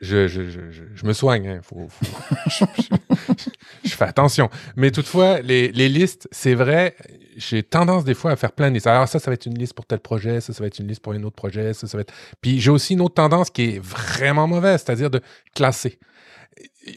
[0.00, 0.60] je, je, je,
[0.94, 1.88] je, me soigne, hein, faut,
[3.84, 4.48] je, fais attention.
[4.74, 6.96] Mais toutefois, les, les listes, c'est vrai,
[7.36, 8.86] j'ai tendance des fois à faire plein de listes.
[8.86, 10.88] Alors ça, ça va être une liste pour tel projet, ça, ça va être une
[10.88, 12.14] liste pour un autre projet, ça, ça va être...
[12.40, 15.20] Puis j'ai aussi une autre tendance qui est vraiment mauvaise, c'est-à-dire de
[15.54, 15.98] classer.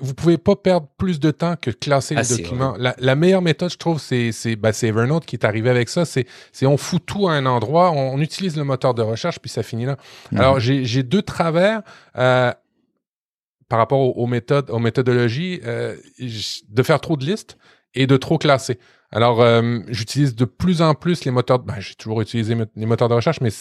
[0.02, 2.76] Vous pouvez pas perdre plus de temps que classer les ah, documents.
[2.78, 6.06] La, la, meilleure méthode, je trouve, c'est ben, Evernote qui est arrivé avec ça.
[6.06, 6.26] C'est
[6.63, 9.86] on fout tout à un endroit, on, utilise le moteur de recherche, puis ça finit
[9.86, 9.98] là.
[10.32, 10.39] Mhm.
[10.39, 11.82] Alors j'ai deux travers.
[12.18, 12.54] Euh,
[13.69, 15.95] par rapport aux, méthodes, aux méthodologies, euh,
[16.69, 17.58] de faire trop de listes
[17.93, 18.80] et de trop classer.
[19.12, 21.60] Alors, euh, j'utilise de plus en plus les moteurs.
[21.60, 23.51] Ben, j'ai toujours utilisé les moteurs de recherche, mais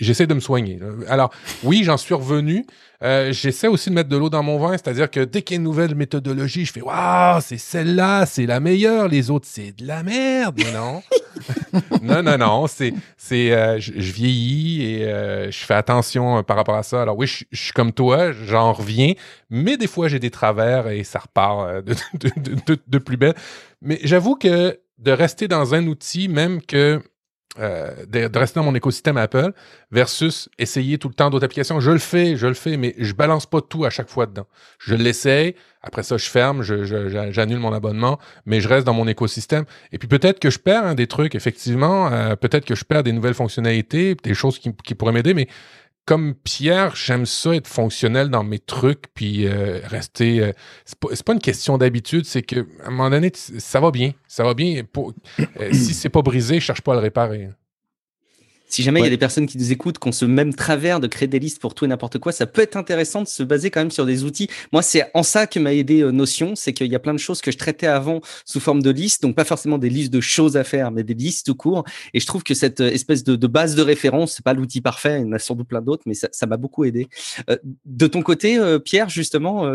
[0.00, 0.78] j'essaie de me soigner.
[1.08, 1.30] Alors,
[1.62, 2.66] oui, j'en suis revenu.
[3.02, 5.56] Euh, j'essaie aussi de mettre de l'eau dans mon vin, c'est-à-dire que dès qu'il y
[5.56, 9.72] a une nouvelle méthodologie, je fais Waouh, c'est celle-là, c'est la meilleure, les autres, c'est
[9.72, 10.58] de la merde.
[10.58, 11.02] Mais non.
[12.02, 12.66] non, non, non.
[12.66, 17.00] C'est, c'est, euh, je, vieillis et euh, je fais attention par rapport à ça.
[17.00, 19.14] Alors, oui, je, suis comme toi, j'en reviens,
[19.48, 22.30] mais des fois, j'ai des travers et ça repart de, de,
[22.66, 23.34] de, de plus belle.
[23.80, 27.00] Mais j'avoue que de rester dans un outil, même que
[27.58, 29.52] euh, de, rester dans mon écosystème Apple
[29.90, 31.80] versus essayer tout le temps d'autres applications.
[31.80, 34.46] Je le fais, je le fais, mais je balance pas tout à chaque fois dedans.
[34.78, 39.64] Je l'essaye, après ça, je ferme, j'annule mon abonnement, mais je reste dans mon écosystème.
[39.90, 43.02] Et puis peut-être que je perds hein, des trucs, effectivement, euh, peut-être que je perds
[43.02, 45.48] des nouvelles fonctionnalités, des choses qui pourraient m'aider, mais
[46.10, 50.40] comme Pierre, j'aime ça être fonctionnel dans mes trucs, puis euh, rester.
[50.40, 50.52] Euh,
[50.84, 54.42] c'est, pas, une question d'habitude, c'est que à un moment donné, ça va bien, ça
[54.42, 54.82] va bien.
[55.60, 57.50] Euh, si c'est pas brisé, je cherche pas à le réparer.
[58.70, 61.00] Si jamais il y a des personnes qui nous écoutent, qui ont ce même travers
[61.00, 63.42] de créer des listes pour tout et n'importe quoi, ça peut être intéressant de se
[63.42, 64.48] baser quand même sur des outils.
[64.72, 67.18] Moi, c'est en ça que m'a aidé euh, Notion, c'est qu'il y a plein de
[67.18, 70.20] choses que je traitais avant sous forme de listes, donc pas forcément des listes de
[70.20, 71.84] choses à faire, mais des listes tout court.
[72.14, 74.80] Et je trouve que cette euh, espèce de, de base de référence, c'est pas l'outil
[74.80, 77.08] parfait, il y en a sans doute plein d'autres, mais ça, m'a beaucoup aidé.
[77.48, 79.74] Euh, de ton côté, Pierre, justement,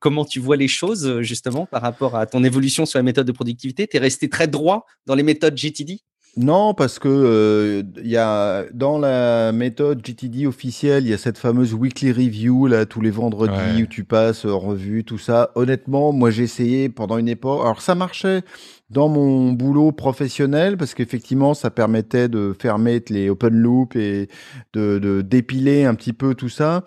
[0.00, 3.32] comment tu vois les choses justement par rapport à ton évolution sur la méthode de
[3.32, 3.86] productivité?
[3.86, 6.00] Tu es resté très droit dans les méthodes GTD
[6.38, 11.18] non, parce que euh, il y a dans la méthode GTD officielle, il y a
[11.18, 15.50] cette fameuse weekly review là tous les vendredis où tu passes en revue tout ça.
[15.56, 17.60] Honnêtement, moi j'ai essayé pendant une époque.
[17.62, 18.44] Alors ça marchait
[18.88, 24.28] dans mon boulot professionnel parce qu'effectivement ça permettait de fermer les open loops et
[24.72, 26.82] de, de dépiler un petit peu tout ça.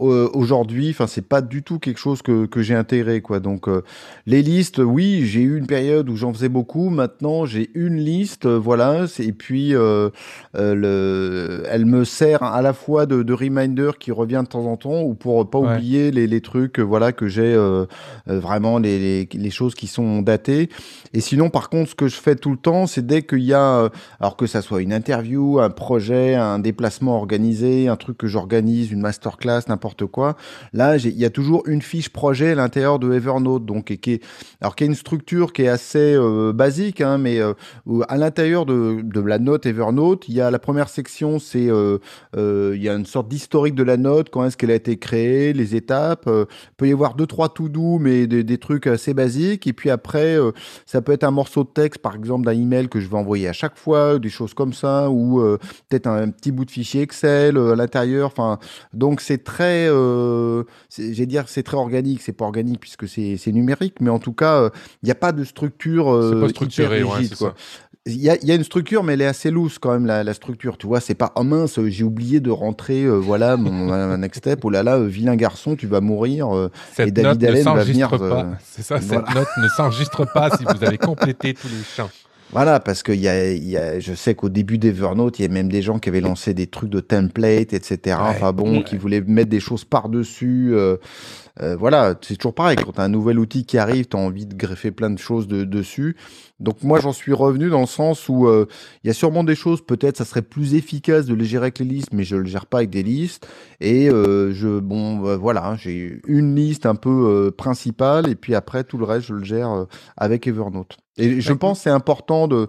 [0.00, 3.40] Euh, aujourd'hui, enfin c'est pas du tout quelque chose que, que j'ai intégré quoi.
[3.40, 3.82] Donc euh,
[4.26, 6.88] les listes, oui, j'ai eu une période où j'en faisais beaucoup.
[6.88, 9.06] Maintenant, j'ai une liste, euh, voilà.
[9.18, 10.12] Et puis le,
[11.68, 15.02] elle me sert à la fois de, de, reminder qui revient de temps en temps
[15.02, 17.56] ou pour pas oublier les, les trucs, voilà que j'ai
[18.26, 20.68] vraiment les, les, les, choses qui sont datées.
[21.12, 23.54] Et sinon, par contre, ce que je fais tout le temps, c'est dès qu'il y
[23.54, 23.90] a,
[24.20, 28.90] alors que ça soit une interview, un projet, un déplacement organisé, un truc que j'organise,
[28.90, 30.36] une masterclass, n'importe quoi.
[30.72, 34.24] Là, il y a toujours une fiche projet à l'intérieur de Evernote, donc qui est,
[34.60, 37.52] alors qui a une structure qui est assez euh, basique, hein, mais euh,
[38.08, 41.98] à l'intérieur de, la note Evernote, il y a la première section, c'est euh,
[42.34, 45.52] il y a une sorte d'historique de la note, quand est-ce qu'elle a été créée,
[45.52, 46.24] les étapes.
[46.26, 49.66] il peut y avoir deux trois tout doux, mais des, des, trucs assez basiques.
[49.66, 50.36] Et puis après,
[50.86, 53.48] ça peut être un morceau de texte, par exemple d'un email que je vais envoyer
[53.48, 55.40] à chaque fois, des choses comme ça, ou
[55.88, 58.28] peut-être un, petit bout de fichier Excel à l'intérieur.
[58.28, 58.58] Enfin,
[58.92, 60.64] donc c'est très euh,
[60.96, 64.60] j'ai dire c'est très organique, c'est pas organique puisque c'est numérique, mais en tout cas,
[64.60, 64.70] il euh,
[65.02, 67.54] n'y a pas de structure euh, pas rigide, quoi.
[68.06, 70.24] Il y, a, y, a, une structure, mais elle est assez loose quand même, la,
[70.24, 70.78] la structure.
[70.78, 74.64] Tu vois, c'est pas, oh mince, j'ai oublié de rentrer, euh, voilà, mon next step,
[74.64, 76.70] oh là là, vilain garçon, tu vas mourir.
[76.94, 78.10] cette et David Allen va venir.
[78.64, 82.10] C'est ça, cette note ne s'enregistre pas si vous avez complété tous les champs.
[82.52, 85.48] Voilà, parce que y a, y a, je sais qu'au début d'Evernote, il y a
[85.48, 88.16] même des gens qui avaient lancé des trucs de template, etc.
[88.20, 90.70] enfin bon, qui voulaient mettre des choses par-dessus.
[90.72, 90.96] Euh,
[91.60, 92.76] euh, voilà, c'est toujours pareil.
[92.76, 95.18] Quand tu as un nouvel outil qui arrive, tu as envie de greffer plein de
[95.18, 96.16] choses de, dessus.
[96.60, 98.66] Donc moi, j'en suis revenu dans le sens où euh,
[99.04, 101.80] il y a sûrement des choses, peut-être ça serait plus efficace de les gérer avec
[101.80, 103.46] les listes, mais je le gère pas avec des listes.
[103.80, 108.54] Et euh, je, bon, bah, voilà, hein, j'ai une liste un peu principale, et puis
[108.54, 109.86] après, tout le reste, je le gère
[110.16, 110.96] avec Evernote.
[111.18, 112.68] Et je pense c'est important de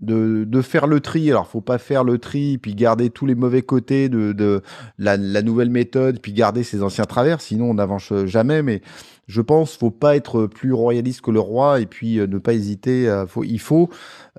[0.00, 1.30] de, de, faire le tri.
[1.30, 4.62] Alors, faut pas faire le tri, puis garder tous les mauvais côtés de, de
[4.98, 8.62] la, la, nouvelle méthode, puis garder ses anciens travers, sinon on n'avance jamais.
[8.62, 8.82] Mais
[9.26, 12.52] je pense faut pas être plus royaliste que le roi, et puis euh, ne pas
[12.52, 13.24] hésiter.
[13.28, 13.90] Faut, il faut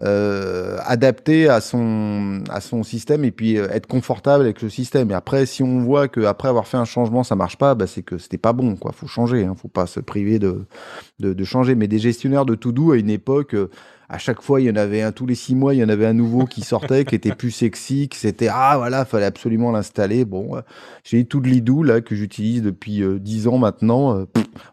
[0.04, 5.12] euh, adapter à son, à son système, et puis euh, être confortable avec le système.
[5.12, 7.88] Et après, si on voit que après avoir fait un changement, ça marche pas, bah,
[7.88, 8.76] c'est que c'était pas bon.
[8.76, 9.46] Quoi, faut changer.
[9.46, 10.66] Hein, faut pas se priver de,
[11.20, 11.76] de, de changer.
[11.76, 13.56] Mais des gestionnaires de to do à une époque
[14.10, 15.90] à chaque fois, il y en avait un tous les six mois, il y en
[15.90, 19.72] avait un nouveau qui sortait, qui était plus sexy, qui c'était ah voilà, fallait absolument
[19.72, 20.24] l'installer.
[20.24, 20.62] Bon, euh,
[21.04, 24.18] j'ai tout de l'idou là que j'utilise depuis euh, dix ans maintenant.
[24.18, 24.26] Euh,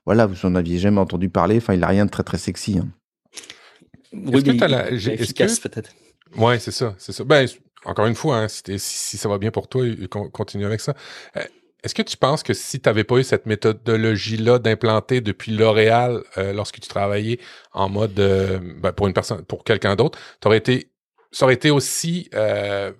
[0.07, 1.57] voilà, vous en aviez jamais entendu parler.
[1.57, 2.79] Enfin, il n'a rien de très très sexy.
[2.79, 2.89] Hein.
[4.13, 5.91] Est-ce que tu as la efficace peut-être
[6.37, 7.25] Ouais, c'est ça, c'est ça.
[7.25, 7.47] Ben
[7.87, 9.85] encore une fois, hein, si, si, ça va bien pour toi,
[10.33, 10.95] continue avec ça.
[11.85, 16.25] Est-ce que tu penses que si tu n'avais pas eu cette méthodologie-là d'implanter depuis L'Oréal
[16.39, 17.39] euh, lorsque tu travaillais
[17.73, 20.19] en mode euh, ben, pour une personne, pour quelqu'un d'autre,
[20.55, 20.91] été,
[21.31, 22.31] ça aurait été aussi.
[22.33, 22.91] Euh,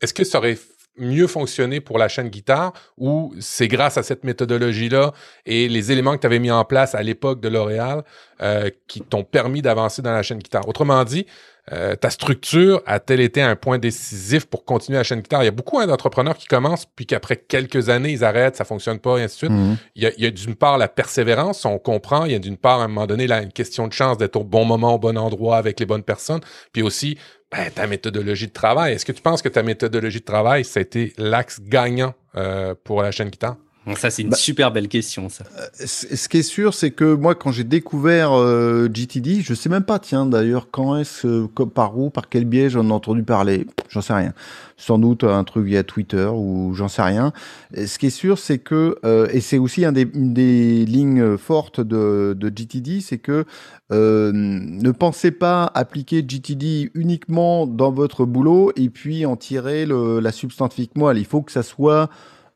[0.00, 0.56] est-ce que ça aurait
[1.00, 5.12] mieux fonctionné pour la chaîne guitare ou c'est grâce à cette méthodologie-là
[5.46, 8.02] et les éléments que tu avais mis en place à l'époque de L'Oréal
[8.42, 10.68] euh, qui t'ont permis d'avancer dans la chaîne guitare?
[10.68, 11.26] Autrement dit,
[11.72, 15.42] euh, ta structure a-t-elle été un point décisif pour continuer la chaîne guitare?
[15.42, 18.64] Il y a beaucoup hein, d'entrepreneurs qui commencent, puis qu'après quelques années, ils arrêtent, ça
[18.64, 19.50] fonctionne pas, et ainsi de suite.
[19.50, 19.76] Mhm.
[19.96, 22.24] Il y a, il y a d'une part la persévérance, on comprend.
[22.24, 24.36] Il y a d'une part, à un moment donné, là, une question de chance d'être
[24.36, 26.40] au bon moment, au bon endroit, avec les bonnes personnes.
[26.72, 27.18] Puis aussi,
[27.50, 28.94] ben, ta méthodologie de travail.
[28.94, 32.74] Est-ce que tu penses que ta méthodologie de travail, ça a été l'axe gagnant euh,
[32.84, 33.56] pour la chaîne guitare?
[33.96, 35.44] Ça, c'est une Bah- super belle question, ça.
[35.74, 39.68] C- Ce qui est sûr, c'est que moi, quand j'ai découvert euh, GTD, je sais
[39.68, 43.22] même pas, tiens, d'ailleurs, quand est-ce, euh, par où, par quel biais j'en ai entendu
[43.22, 44.32] parler, j'en sais rien.
[44.76, 47.32] Sans doute un truc via Twitter ou j'en sais rien.
[47.74, 50.84] Et ce qui est sûr, c'est que, euh, et c'est aussi un des, une des
[50.84, 53.44] lignes fortes de, de GTD, c'est que
[53.90, 60.20] euh, ne pensez pas appliquer GTD uniquement dans votre boulot et puis en tirer le,
[60.20, 61.18] la substantifique moelle.
[61.18, 62.08] Il faut que ça soit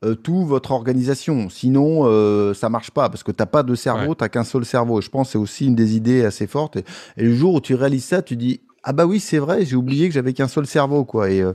[0.04, 1.48] euh, tout votre organisation.
[1.50, 4.14] Sinon, euh, ça marche pas parce que t'as pas de cerveau, Ouais.
[4.18, 4.98] t'as qu'un seul cerveau.
[4.98, 6.76] Et je pense que c'est aussi une des idées assez fortes.
[6.76, 6.84] Et,
[7.16, 9.76] et le jour où tu réalises ça, tu dis ah bah oui c'est vrai, j'ai
[9.76, 11.30] oublié que j'avais qu'un seul cerveau quoi.
[11.30, 11.52] Et euh,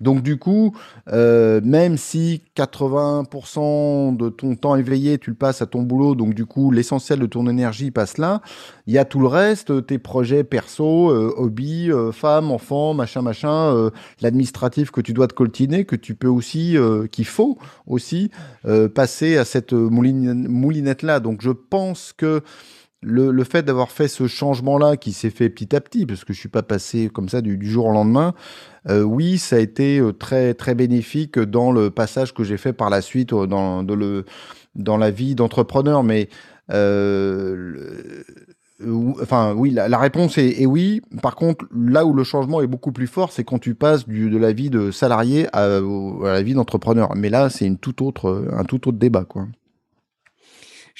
[0.00, 0.76] donc du coup,
[1.12, 6.34] euh, même si 80% de ton temps éveillé tu le passes à ton boulot, donc
[6.34, 8.42] du coup l'essentiel de ton énergie passe là.
[8.86, 13.22] Il y a tout le reste, tes projets perso, euh, hobbies, euh, femmes, enfants, machin
[13.22, 17.58] machin, euh, l'administratif que tu dois te coltiner, que tu peux aussi, euh, qu'il faut
[17.86, 18.30] aussi
[18.66, 21.20] euh, passer à cette mouline- moulinette-là.
[21.20, 22.42] Donc je pense que
[23.02, 26.38] le, fait d'avoir fait ce changement-là qui s'est fait petit à petit, parce que je
[26.38, 28.34] suis pas passé comme ça du, jour au lendemain,
[28.88, 32.72] euh, oui, ça a été euh, très très bénéfique dans le passage que j'ai fait
[32.72, 36.02] par la suite euh, dans, la vie d'entrepreneur.
[36.02, 36.28] Mais
[39.20, 41.02] Enfin, oui, la, réponse est, oui.
[41.20, 44.38] Par contre, là où le changement est beaucoup plus fort, c'est quand tu passes de
[44.38, 47.12] la vie de salarié à, la vie d'entrepreneur.
[47.16, 49.48] Mais là, c'est un tout autre débat, quoi.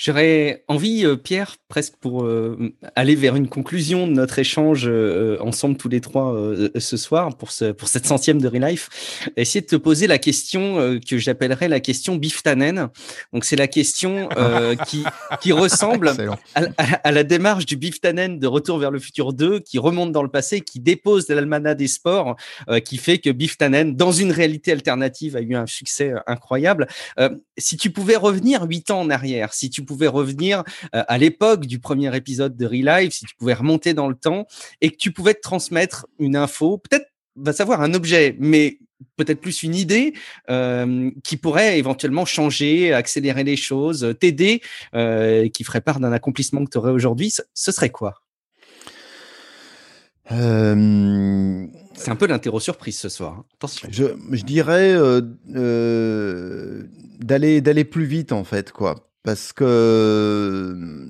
[0.00, 5.38] J'aurais envie, euh, Pierre, presque pour euh, aller vers une conclusion de notre échange euh,
[5.40, 9.60] ensemble tous les trois euh, ce soir pour, ce, pour cette centième de Relife, essayer
[9.60, 12.90] de te poser la question que j'appellerais la question Biftanen.
[13.32, 14.28] Donc c'est la question
[14.86, 15.02] qui,
[15.40, 16.10] qui ressemble
[16.54, 20.12] à, à- à la démarche du Biftanen de Retour vers le futur 2 qui remonte
[20.12, 22.36] dans le passé, qui dépose l'almanach des sports,
[22.84, 26.86] qui fait que Biftanen, dans une réalité alternative, a eu un succès incroyable.
[27.56, 30.62] Si tu pouvais revenir huit ans en arrière, si tu pouvais revenir
[30.94, 34.46] euh, à l'époque du premier épisode de Relive, si tu pouvais remonter dans le temps
[34.80, 38.78] et que tu pouvais te transmettre une info, peut-être va savoir un objet, mais
[39.16, 40.12] peut-être plus une idée
[40.50, 44.60] euh, qui pourrait éventuellement changer, accélérer les choses, t'aider,
[44.94, 48.22] euh, qui ferait part d'un accomplissement que tu aurais aujourd'hui, ce, ce serait quoi?
[50.32, 53.36] Euh, C'est un peu l'interro surprise ce soir.
[53.38, 53.44] hein.
[53.54, 53.88] Attention.
[53.90, 54.94] je, je dirais
[57.20, 61.06] d'aller d'aller plus vite en fait quoi parce que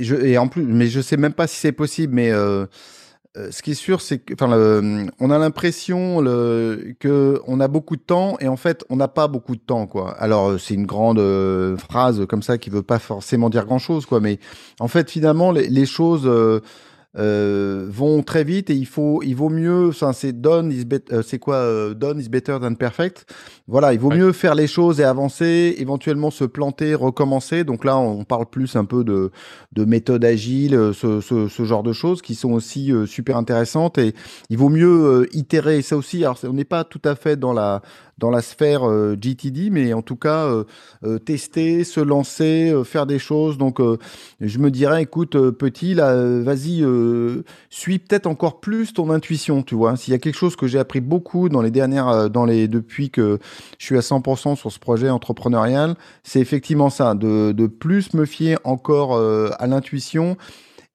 [0.00, 3.74] et en plus mais je sais même pas si c'est possible mais ce qui est
[3.74, 8.38] sûr c'est que enfin le- on a l'impression le, que on a beaucoup de temps
[8.40, 10.12] et en fait on n'a pas beaucoup de temps quoi.
[10.12, 11.20] Alors c'est une grande
[11.76, 14.38] phrase comme ça qui veut pas forcément dire grand chose quoi mais
[14.80, 16.26] en fait finalement les, choses
[17.16, 21.22] euh, vont très vite et il faut il vaut mieux enfin c'est done is euh,
[21.22, 23.24] c'est quoi euh, done is better than perfect.
[23.66, 24.18] Voilà il vaut Ouais.
[24.18, 27.64] mieux faire les choses et avancer éventuellement se planter recommencer.
[27.64, 29.30] Donc là on parle plus un peu de
[29.72, 33.36] de méthode agile euh, ce, ce, ce genre de choses qui sont aussi euh, super
[33.38, 34.14] intéressantes et
[34.50, 35.80] il vaut mieux itérer.
[35.82, 37.80] Ça aussi alors on n'est pas tout à fait dans la
[38.18, 40.64] dans la sphère euh, GTD mais en tout cas euh,
[41.04, 43.80] euh, tester se lancer faire des choses donc
[44.40, 46.84] je me dirais, écoute, petit, là, vas-y,
[47.70, 49.96] suis peut-être encore plus ton intuition, tu vois.
[49.96, 53.10] S'il y a quelque chose que j'ai appris beaucoup dans les dernières, dans les, depuis
[53.10, 53.38] que
[53.78, 58.24] je suis à 100% sur ce projet entrepreneurial, c'est effectivement ça, de, de plus me
[58.24, 60.36] fier encore à l'intuition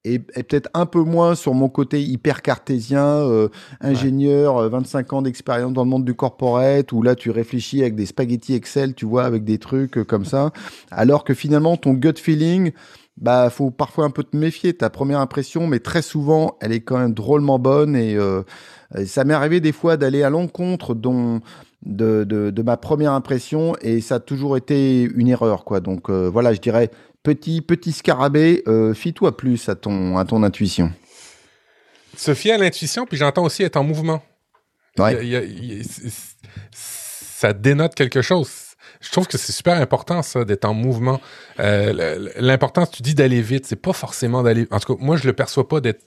[0.05, 3.49] et, et peut-être un peu moins sur mon côté hyper cartésien, euh,
[3.81, 7.95] ingénieur, euh, 25 ans d'expérience dans le monde du corporate, où là tu réfléchis avec
[7.95, 10.51] des spaghettis Excel, tu vois, avec des trucs euh, comme ça,
[10.91, 12.71] alors que finalement ton gut feeling,
[13.17, 14.73] bah faut parfois un peu te méfier.
[14.73, 18.43] Ta première impression, mais très souvent, elle est quand même drôlement bonne et, euh,
[18.97, 21.41] et ça m'est arrivé des fois d'aller à l'encontre dont
[21.85, 25.79] de, de, de ma première impression et ça a toujours été une erreur quoi.
[25.79, 26.89] Donc euh, voilà, je dirais
[27.23, 30.91] petit petit scarabée, euh, fie-toi plus à ton à ton intuition.
[32.15, 34.21] Se fier à l'intuition, puis j'entends aussi être en mouvement.
[34.99, 35.17] Ouais.
[35.23, 36.35] Il y a- il y a- c- c-
[36.71, 38.49] ça dénote quelque chose.
[39.01, 41.19] Je trouve que c'est super important, ça, d'être en mouvement.
[41.59, 44.67] Euh, L'importance, tu dis d'aller vite, c'est pas forcément d'aller.
[44.71, 46.05] En tout cas, moi, je le perçois pas d'être.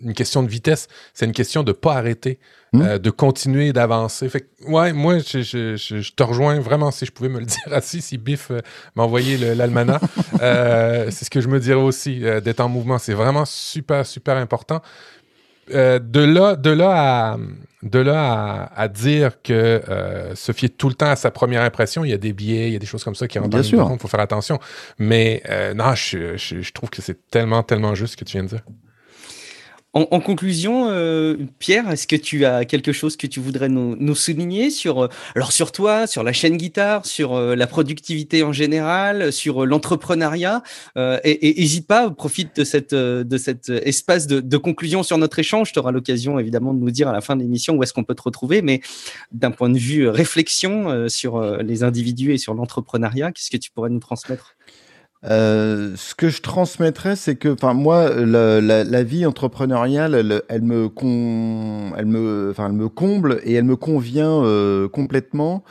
[0.00, 2.38] Une question de vitesse, c'est une question de pas arrêter,
[2.72, 2.82] Hmm?
[2.82, 4.28] euh, de continuer d'avancer.
[4.28, 7.38] Fait que, ouais, moi, je, je, je, je te rejoins vraiment si je pouvais me
[7.38, 8.60] le dire assis, si Biff euh,
[8.96, 10.02] m'a envoyé le- l'almanach.
[10.42, 12.98] euh, c'est ce que je me dirais aussi, euh, d'être en mouvement.
[12.98, 14.82] C'est vraiment super, super important.
[15.68, 17.36] De là, de là à,
[17.82, 19.82] de là à, à dire que
[20.34, 22.72] se fier tout le temps à sa première impression, il y a des biais, il
[22.72, 23.88] y a des choses comme ça qui rentrent Bien sûr.
[23.92, 24.60] il faut faire attention.
[24.98, 25.42] Mais
[25.74, 28.62] non, je trouve que c'est tellement, tellement juste ce que tu viens de dire.
[29.92, 34.68] En, conclusion, euh, Pierre, est-ce que tu as quelque chose que tu voudrais nous, souligner
[34.68, 39.32] sur, euh, alors sur toi, sur la chaîne guitare, sur euh, la productivité en général,
[39.32, 40.62] sur l'entrepreneuriat
[40.96, 45.72] Et n'hésite pas, profite de cette de cet espace de, de conclusion sur notre échange.
[45.72, 48.04] Tu auras l'occasion évidemment de nous dire à la fin de l'émission où est-ce qu'on
[48.04, 48.82] peut te retrouver, mais
[49.32, 53.88] d'un point de vue réflexion sur les individus et sur l'entrepreneuriat, qu'est-ce que tu pourrais
[53.88, 54.56] nous transmettre?
[55.28, 60.42] Euh, ce que je transmettrais, c'est que, enfin, moi, la, la, la vie entrepreneuriale, elle,
[60.48, 65.64] elle me, con, elle me, enfin, elle me comble et elle me convient euh, complètement.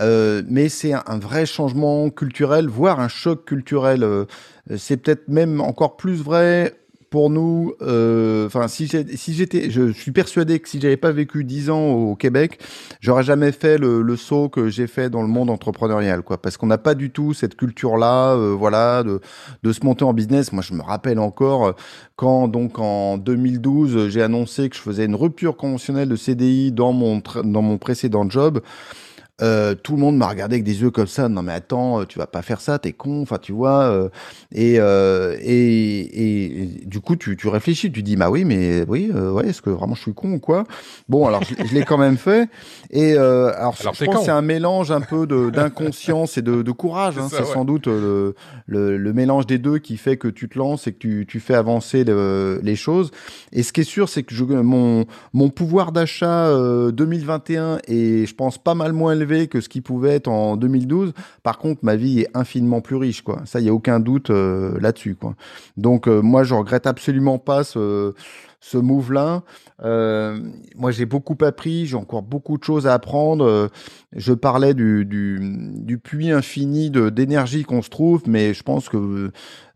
[0.00, 4.02] Euh, mais c'est un, un vrai changement culturel, voire un choc culturel.
[4.02, 4.24] Euh,
[4.76, 6.74] c'est peut-être même encore plus vrai
[7.10, 7.74] pour nous.
[7.82, 12.14] euh, Enfin, si j'étais, je suis persuadé que si j'avais pas vécu dix ans au
[12.16, 12.60] Québec,
[13.00, 16.38] j'aurais jamais fait le, le saut que j'ai fait dans le monde entrepreneurial, quoi.
[16.40, 19.20] Parce qu'on n'a pas du tout cette culture-là, euh, voilà, de,
[19.62, 20.52] de se monter en business.
[20.52, 21.72] Moi, je me rappelle encore euh,
[22.16, 26.72] quand, donc, en 2012, euh, j'ai annoncé que je faisais une rupture conventionnelle de CDI
[26.72, 28.60] dans mon, dans mon précédent job.
[29.42, 31.28] Euh, tout le monde m'a regardé avec des yeux comme ça.
[31.28, 33.20] Non mais attends, euh, tu vas pas faire ça, t'es con.
[33.20, 33.82] Enfin, tu vois.
[33.82, 34.08] euh,
[34.54, 38.84] et, euh, et, et, et du coup, tu, tu réfléchis, tu dis bah oui, mais
[38.88, 40.64] oui, euh, ouais, est-ce que vraiment je suis con ou quoi?
[41.10, 42.48] Bon, alors je, je l'ai quand même fait.
[42.90, 46.72] Et euh, alors, Alors, je pense c'est un mélange un peu d'inconscience et de, de
[46.72, 47.18] courage.
[47.18, 47.26] hein.
[47.28, 47.52] C'est ça, ouais.
[47.52, 48.34] sans doute le,
[48.66, 51.40] le, le mélange des deux qui fait que tu te lances et que tu, tu
[51.40, 53.10] fais avancer le- les choses.
[53.52, 58.24] Et ce qui est sûr, c'est que je, mon, mon pouvoir d'achat euh, 2021 est,
[58.26, 61.12] je pense, pas mal moins élevé que ce qui pouvait être en 2012.
[61.42, 63.42] Par contre, ma vie est infiniment plus riche, quoi.
[63.44, 65.34] Ça, il y a aucun doute euh, là-dessus, quoi.
[65.76, 68.14] Donc, euh, moi, je regrette absolument pas ce,
[68.60, 69.42] ce move-là.
[69.82, 70.38] Euh,
[70.76, 73.44] moi, j'ai beaucoup appris, j'ai encore beaucoup de choses à apprendre.
[73.44, 73.68] Euh,
[74.14, 78.96] je parlais du, du, du puits infini d'énergie qu'on se trouve, mais je pense que,
[78.96, 79.30] euh,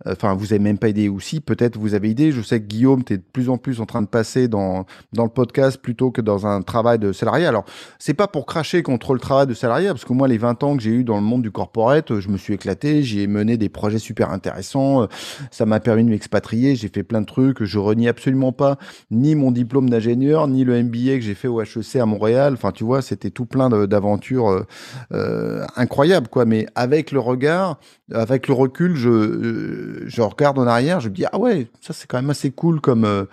[0.06, 1.40] enfin, vous avez même pas idée aussi.
[1.40, 2.32] Peut-être vous avez idée.
[2.32, 4.86] Je sais que Guillaume, tu es de plus en plus en train de passer dans
[5.12, 7.46] dans le podcast plutôt que dans un travail de salarié.
[7.46, 7.64] Alors,
[7.98, 10.76] c'est pas pour cracher contre le travail de salarié, parce que moi, les 20 ans
[10.76, 13.56] que j'ai eu dans le monde du corporate, je me suis éclaté, j'y ai mené
[13.56, 15.06] des projets super intéressants, euh,
[15.50, 18.69] ça m'a permis de m'expatrier, j'ai fait plein de trucs, je renie absolument pas
[19.10, 22.54] ni mon diplôme d'ingénieur, ni le MBA que j'ai fait au HEC à Montréal.
[22.54, 24.66] Enfin, tu vois, c'était tout plein d'aventures euh,
[25.12, 26.44] euh, incroyables, quoi.
[26.44, 27.78] Mais avec le regard,
[28.12, 31.92] avec le recul, je, euh, je regarde en arrière, je me dis, ah ouais, ça
[31.92, 33.26] c'est quand même assez cool comme...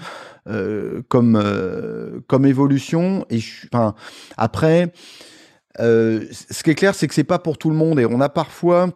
[2.46, 3.40] évolution et
[4.38, 4.94] après
[5.78, 8.30] ce qui est clair c'est que c'est pas pour tout le monde et on a
[8.30, 8.90] parfois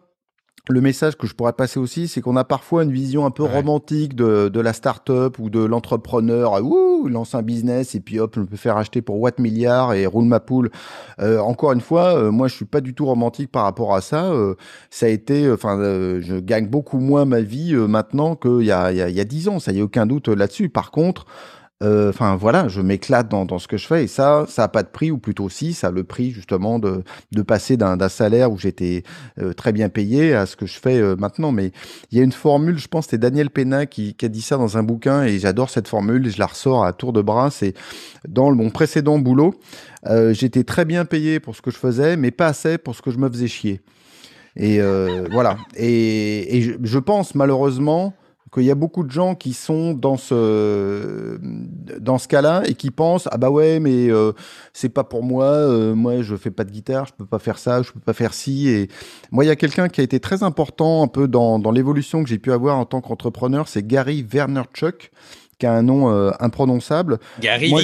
[0.68, 3.42] le message que je pourrais passer aussi, c'est qu'on a parfois une vision un peu
[3.42, 3.50] Ouais.
[3.52, 6.54] romantique de, de la start-up ou de l'entrepreneur.
[6.54, 9.32] Ah, Ouh, il lance un business et puis hop, je peux faire acheter pour what
[9.38, 10.70] milliard et roule ma poule.
[11.20, 14.00] Euh, encore une fois, euh, moi, je suis pas du tout romantique par rapport à
[14.00, 14.26] ça.
[14.26, 14.54] Euh,
[14.88, 18.70] ça a été, enfin, euh, je gagne beaucoup moins ma vie euh, maintenant qu'il y
[18.70, 19.58] a, il y, a, y a 10 ans.
[19.58, 20.68] Ça y a aucun doute là-dessus.
[20.68, 21.26] Par contre,
[21.82, 24.82] euh, enfin voilà, je m'éclate dans, ce que je fais et ça, ça a pas
[24.82, 27.02] de prix ou plutôt si, ça a le prix justement de,
[27.42, 29.02] passer d'un salaire où j'étais
[29.40, 31.50] euh, très bien payé à ce que je fais euh, maintenant.
[31.50, 31.72] Mais
[32.10, 34.78] il y a une formule, je pense, c'est Daniel Pena qui, a dit ça dans
[34.78, 37.50] un bouquin et j'adore cette formule je la ressors à tour de bras.
[37.50, 37.74] C'est
[38.28, 39.54] dans mon précédent boulot,
[40.30, 43.10] j'étais très bien payé pour ce que je faisais, mais pas assez pour ce que
[43.10, 43.80] je me faisais chier.
[44.56, 44.80] Et
[45.30, 45.56] voilà.
[45.76, 48.14] Et, et je pense malheureusement
[48.52, 51.38] qu'il y a beaucoup de gens qui sont dans ce
[51.98, 54.32] dans ce cas-là et qui pensent ah bah ouais mais euh,
[54.72, 57.58] c'est pas pour moi euh, moi je fais pas de guitare je peux pas faire
[57.58, 58.88] ça je peux pas faire ci et
[59.30, 62.22] moi il y a quelqu'un qui a été très important un peu dans, dans l'évolution
[62.22, 65.10] que j'ai pu avoir en tant qu'entrepreneur c'est Gary Vaynerchuk
[65.58, 67.82] qui a un nom euh, imprononçable Gary Moi.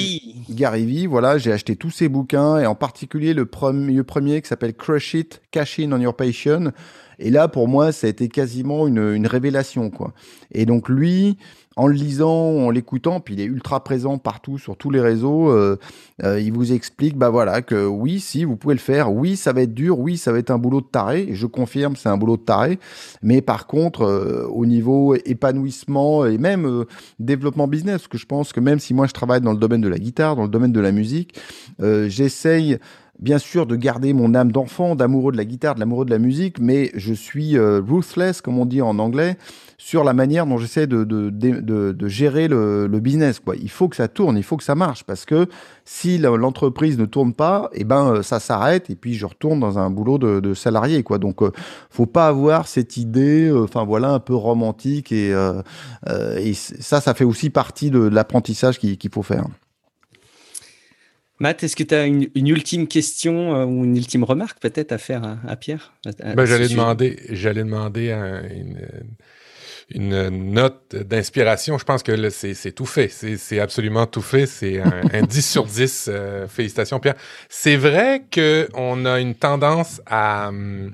[0.49, 4.41] Gary Vee, voilà, j'ai acheté tous ses bouquins et en particulier le premier, le premier
[4.41, 6.73] qui s'appelle Crush It, Cash In on Your Passion.
[7.19, 10.13] Et là, pour moi, ça a été quasiment une, une révélation, quoi.
[10.51, 11.37] Et donc lui,
[11.79, 15.49] en le lisant, en l'écoutant, puis il est ultra présent partout sur tous les réseaux,
[15.49, 15.77] euh,
[16.23, 19.53] euh, il vous explique, bah voilà, que oui, si, vous pouvez le faire, oui, ça
[19.53, 22.09] va être dur, oui, ça va être un boulot de taré, et je confirme, c'est
[22.09, 22.79] un boulot de taré,
[23.21, 26.85] mais par contre, euh, au niveau épanouissement et même euh,
[27.17, 29.81] développement business, parce que je pense que même si moi je travaille dans le domaine
[29.81, 31.39] de la guitare, dans le domaine de la musique,
[31.81, 32.77] euh, j'essaye
[33.19, 36.19] bien sûr de garder mon âme d'enfant, d'amoureux de la guitare, de l'amoureux de la
[36.19, 39.37] musique, mais je suis euh, ruthless, comme on dit en anglais,
[39.77, 43.39] sur la manière dont j'essaie de, de, de, de, gérer le, le, business.
[43.39, 43.55] Quoi.
[43.57, 45.47] Il faut que ça tourne, il faut que ça marche, parce que
[45.85, 49.79] si l'entreprise ne tourne pas, eh ben euh, ça s'arrête, et puis je retourne dans
[49.79, 51.03] un boulot de, salarié.
[51.03, 51.17] Quoi.
[51.17, 51.51] Donc, euh,
[51.89, 55.29] faut pas avoir cette idée, enfin voilà, un peu romantique, et,
[56.37, 59.45] et ça, ça fait aussi partie de, l'apprentissage qu'il faut faire.
[61.39, 64.97] Matt, est-ce que tu as une, ultime question euh, ou une ultime remarque peut-être à
[64.97, 65.93] faire à, Pierre
[66.35, 68.11] ben, J'allais demander, j'allais demander
[69.95, 71.77] une, note d'inspiration.
[71.77, 73.07] Je pense que c'est tout fait.
[73.07, 74.45] C'est absolument tout fait.
[74.45, 76.09] C'est un, 10 sur 10.
[76.09, 77.15] Euh, félicitations, Pierre.
[77.47, 80.49] C'est vrai qu'on a une tendance à...
[80.49, 80.91] Hum,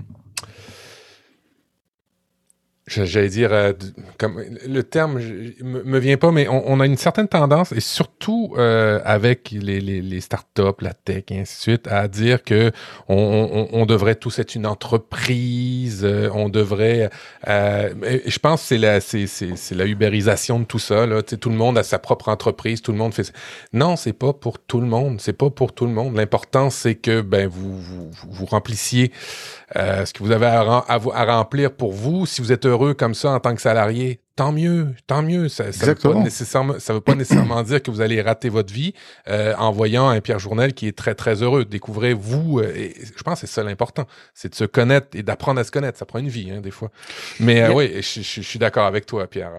[2.88, 3.74] J'allais dire, euh,
[4.20, 8.54] comme le terme me, me vient pas, mais on, a une certaine tendance, et surtout
[8.60, 12.72] euh, avec les, startups, la tech et ainsi de suite, à dire que
[13.08, 17.10] on, devrait tous être une entreprise, euh, on devrait.
[17.48, 21.08] je pense que c'est la, c'est, c'est, la ubérisation de tout ça.
[21.08, 21.24] Là.
[21.24, 23.34] tout le monde a sa propre entreprise, tout le monde fait.
[23.74, 25.20] Non, c'est pas pour tout le monde.
[25.22, 26.16] C'est pas pour tout le monde.
[26.16, 29.12] L'important, c'est que ben vous, vous, vous remplissiez
[29.76, 32.26] ce que vous avez à, à, à remplir pour vous.
[32.26, 35.50] Si vous êtes heureux comme ça en tant que salarié, tant mieux, tant mieux.
[35.50, 38.74] Ça ne veut, pas nécessairement, ça veut pas nécessairement dire que vous allez rater votre
[38.74, 38.94] vie
[39.28, 41.66] euh, en voyant un Pierre Journel qui est très, très heureux.
[41.66, 45.24] Découvrez vous, euh, et je pense que c'est ça l'important, c'est de se connaître et
[45.24, 45.98] d'apprendre à se connaître.
[45.98, 46.92] Ça prend une vie, hein, des fois.
[47.40, 49.52] Mais euh, oui, je, je suis d'accord avec toi, Pierre.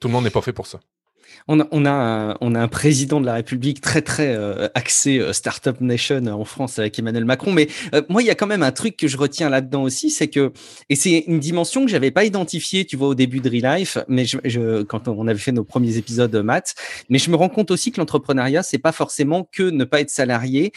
[0.00, 0.80] tout le monde n'est pas fait pour ça
[1.46, 4.68] on a, on a, un, on a un président de la République très très euh,
[4.74, 7.52] axé euh, startup nation en France avec Emmanuel Macron.
[7.52, 10.10] Mais euh, moi, il y a quand même un truc que je retiens là-dedans aussi,
[10.10, 10.52] c'est que
[10.88, 14.24] et c'est une dimension que j'avais pas identifiée, tu vois, au début de Relife, mais
[14.24, 16.74] je, je, quand on avait fait nos premiers épisodes maths,
[17.08, 20.10] mais je me rends compte aussi que l'entrepreneuriat, c'est pas forcément que ne pas être
[20.10, 20.72] salarié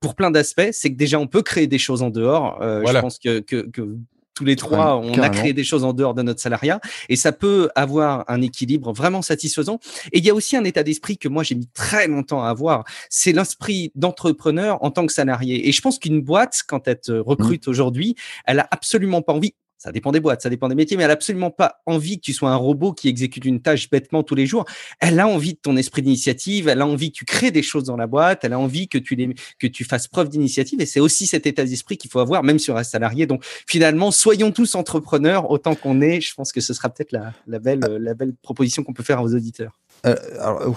[0.00, 0.68] pour plein d'aspects.
[0.72, 2.58] C'est que déjà on peut créer des choses en dehors.
[2.60, 3.96] Je pense que, que, que
[4.36, 6.78] tous les trois, on a créé des choses en dehors de notre salariat
[7.08, 9.80] et ça peut avoir un équilibre vraiment satisfaisant.
[10.12, 12.50] Et il y a aussi un état d'esprit que moi j'ai mis très longtemps à
[12.50, 15.68] avoir, c'est l'esprit d'entrepreneur en tant que salarié.
[15.68, 17.70] Et je pense qu'une boîte, quand elle te recrute mmh.
[17.70, 18.14] aujourd'hui,
[18.44, 21.08] elle a absolument pas envie ça dépend des boîtes, ça dépend des métiers, mais elle
[21.08, 24.34] n'a absolument pas envie que tu sois un robot qui exécute une tâche bêtement tous
[24.34, 24.64] les jours.
[25.00, 27.84] Elle a envie de ton esprit d'initiative, elle a envie que tu crées des choses
[27.84, 30.80] dans la boîte, elle a envie que tu, les, que tu fasses preuve d'initiative.
[30.80, 33.26] Et c'est aussi cet état d'esprit qu'il faut avoir, même sur un salarié.
[33.26, 36.20] Donc finalement, soyons tous entrepreneurs autant qu'on est.
[36.20, 39.34] Je pense que ce sera peut-être la, belle, la belle proposition qu'on peut faire aux
[39.34, 39.78] auditeurs.
[40.04, 40.14] Euh,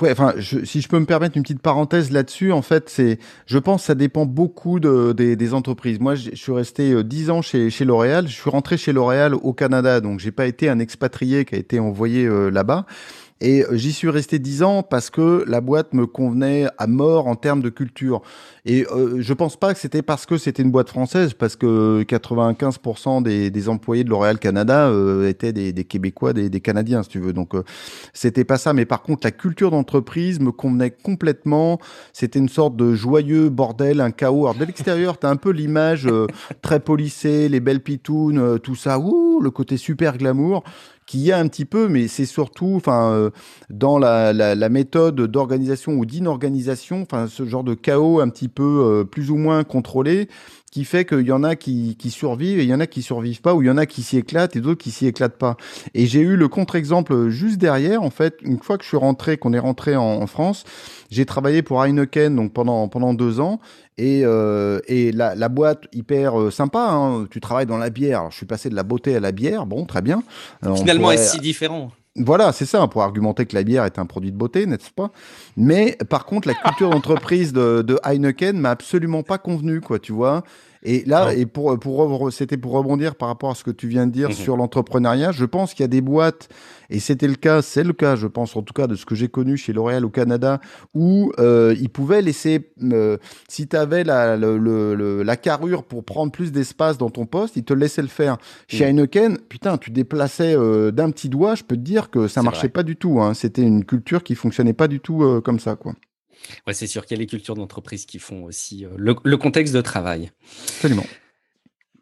[0.02, 3.58] ouais, enfin, si je peux me permettre une petite parenthèse là-dessus, en fait, c'est, je
[3.58, 6.00] pense, que ça dépend beaucoup de, des, des entreprises.
[6.00, 8.28] Moi, je suis resté 10 euh, ans chez, chez L'Oréal.
[8.28, 11.58] Je suis rentré chez L'Oréal au Canada, donc j'ai pas été un expatrié qui a
[11.58, 12.86] été envoyé euh, là-bas.
[13.42, 17.36] Et j'y suis resté dix ans parce que la boîte me convenait à mort en
[17.36, 18.22] termes de culture.
[18.66, 22.04] Et euh, je pense pas que c'était parce que c'était une boîte française, parce que
[22.04, 27.02] 95% des, des, employés de L'Oréal Canada euh, étaient des, des, Québécois, des, des, Canadiens,
[27.04, 27.32] si tu veux.
[27.32, 27.64] Donc euh,
[28.14, 28.74] c'était pas ça.
[28.74, 31.80] Mais par contre, la culture d'entreprise me convenait complètement.
[32.12, 34.48] C'était une sorte de joyeux bordel, un chaos.
[34.48, 36.28] Alors de l'extérieur, t'as un peu l'image euh,
[36.62, 40.64] très polissée, les belles pitounes, tout ça, ouh, le côté super glamour
[41.10, 43.32] qui y a un petit peu, mais c'est surtout, enfin, euh,
[43.72, 48.48] dans la, la, la méthode d'organisation ou d'inorganisation, enfin, ce genre de chaos un petit
[48.48, 50.30] peu euh, plus ou moins contrôlé,
[50.72, 53.02] qui fait qu'il y en a qui, qui survivent et il y en a qui
[53.02, 55.40] survivent pas, ou il y en a qui s'y éclatent et d'autres qui s'y éclatent
[55.40, 55.58] pas.
[55.96, 59.38] Et j'ai eu le contre-exemple juste derrière, en fait, une fois que je suis rentré,
[59.38, 60.64] qu'on est rentré en, en France,
[61.10, 63.60] j'ai travaillé pour Heineken donc pendant pendant deux ans
[64.00, 66.88] et, euh, et la, la, boîte hyper euh, sympa.
[66.90, 67.28] Hein.
[67.30, 68.20] Tu travailles dans la bière.
[68.20, 69.66] Alors, je suis passé de la beauté à la bière.
[69.66, 70.24] Bon, très bien.
[70.76, 71.92] Finalement, est si différent.
[72.16, 75.12] Voilà, c'est ça, pour argumenter que la bière est un produit de beauté, n'est-ce pas?
[75.56, 80.12] Mais par contre, la culture d'entreprise de, de Heineken m'a absolument pas convenu, quoi, tu
[80.12, 80.44] vois.
[80.84, 84.08] Et là, et pour, pour c'était pour rebondir par rapport à ce que tu viens
[84.08, 84.36] de dire mhm.
[84.36, 86.50] sur l'entrepreneuriat, je pense qu'il y a des boîtes,
[86.90, 89.14] et c'était le cas, c'est le cas, je pense en tout cas de ce que
[89.14, 90.62] j'ai connu chez L'Oréal au Canada,
[90.94, 93.18] où euh, ils pouvaient laisser, euh,
[93.48, 97.64] si tu avais la, le, la carrure pour prendre plus d'espace dans ton poste, ils
[97.64, 98.38] te laissaient le faire.
[98.68, 99.00] Chez mhm.
[99.00, 102.70] Heineken, putain, tu déplaçais euh, d'un petit doigt, je peux te dire que ça marchait
[102.70, 103.22] pas du tout.
[103.22, 103.34] Hein.
[103.34, 105.94] C'était une culture qui fonctionnait pas du tout euh, comme ça, quoi.
[106.68, 109.74] Ouais, c'est sûr qu'il y a les cultures d'entreprise qui font aussi euh, le, contexte
[109.74, 110.32] de travail.
[110.76, 111.06] Absolument.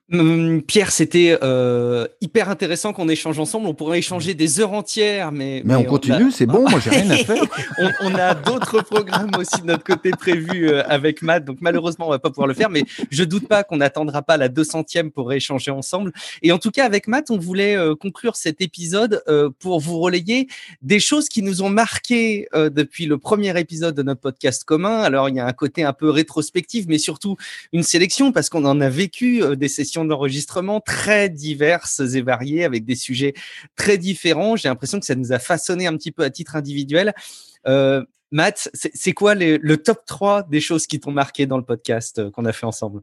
[0.09, 3.67] Hum, Pierre, c'était euh, hyper intéressant qu'on échange ensemble.
[3.67, 7.09] On pourrait échanger des heures entières, mais Mais on continue, c'est bon, moi j'ai rien
[7.09, 7.43] à faire.
[7.77, 12.07] on, on a d'autres programmes aussi de notre côté prévus euh, avec Matt, donc malheureusement
[12.07, 12.69] on va pas pouvoir le faire.
[12.69, 16.13] Mais je doute pas qu'on n'attendra pas la 200e pour échanger ensemble.
[16.41, 19.21] Et en tout cas avec Matt, on voulait euh, conclure cet épisode
[19.59, 20.47] pour vous relayer
[20.81, 25.01] des choses qui nous ont marqué depuis le premier épisode de notre podcast commun.
[25.01, 27.35] Alors il y a un côté un peu rétrospectif, mais surtout
[27.73, 32.85] une sélection parce qu'on en a vécu des sessions d'enregistrement très diverses et variées avec
[32.85, 33.33] des sujets
[33.75, 34.55] très différents.
[34.55, 37.13] J'ai l'impression que ça nous a façonné un petit peu à titre individuel.
[37.67, 41.63] Euh, Matt, c'est quoi les- le top 3 des choses qui t'ont marqué dans le
[41.63, 43.01] podcast euh, qu'on a fait ensemble?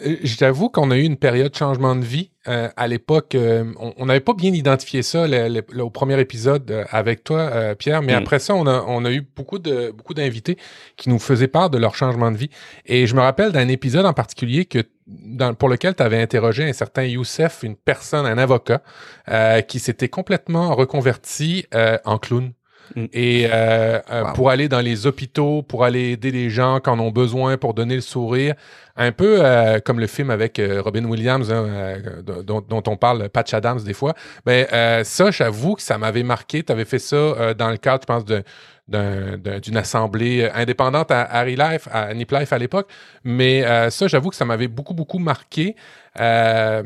[0.00, 2.30] Euh, Je t'avoue qu'on a eu une période de changement de vie.
[2.48, 6.18] Euh, à l'époque, euh, on n'avait pas bien identifié ça le- le- le- au premier
[6.20, 8.22] épisode euh, avec toi, Pierre, mais Mm.
[8.22, 10.56] après ça, on a, on a eu beaucoup de beaucoup d'invités
[10.96, 12.48] qui nous faisaient part de leur changement de vie.
[12.86, 14.78] Et je me rappelle d'un épisode en particulier que
[15.10, 18.82] dans, pour lequel tu avais interrogé un certain Youssef, une personne, un avocat,
[19.28, 22.52] euh, qui s'était complètement reconverti euh, en clown.
[22.96, 23.04] Mm.
[23.12, 24.32] Et euh, Wow.
[24.34, 27.74] pour aller dans les hôpitaux, pour aller aider les gens qui en ont besoin, pour
[27.74, 28.54] donner le sourire,
[28.96, 29.42] un peu
[29.84, 31.98] comme le film avec Robin Williams, hein,
[32.44, 34.14] dont, dont on parle, Patch Adams des fois.
[34.44, 36.62] Ben euh, ça, j'avoue que ça m'avait marqué.
[36.64, 38.42] Tu avais fait ça dans le cadre, je pense, de
[38.90, 42.88] d'un- d'un- d'une assemblée euh, indépendante à Harry Life, à Nip Life à l'époque.
[43.24, 45.76] Mais euh, ça, j'avoue que ça m'avait beaucoup, beaucoup marqué.
[46.18, 46.82] Euh,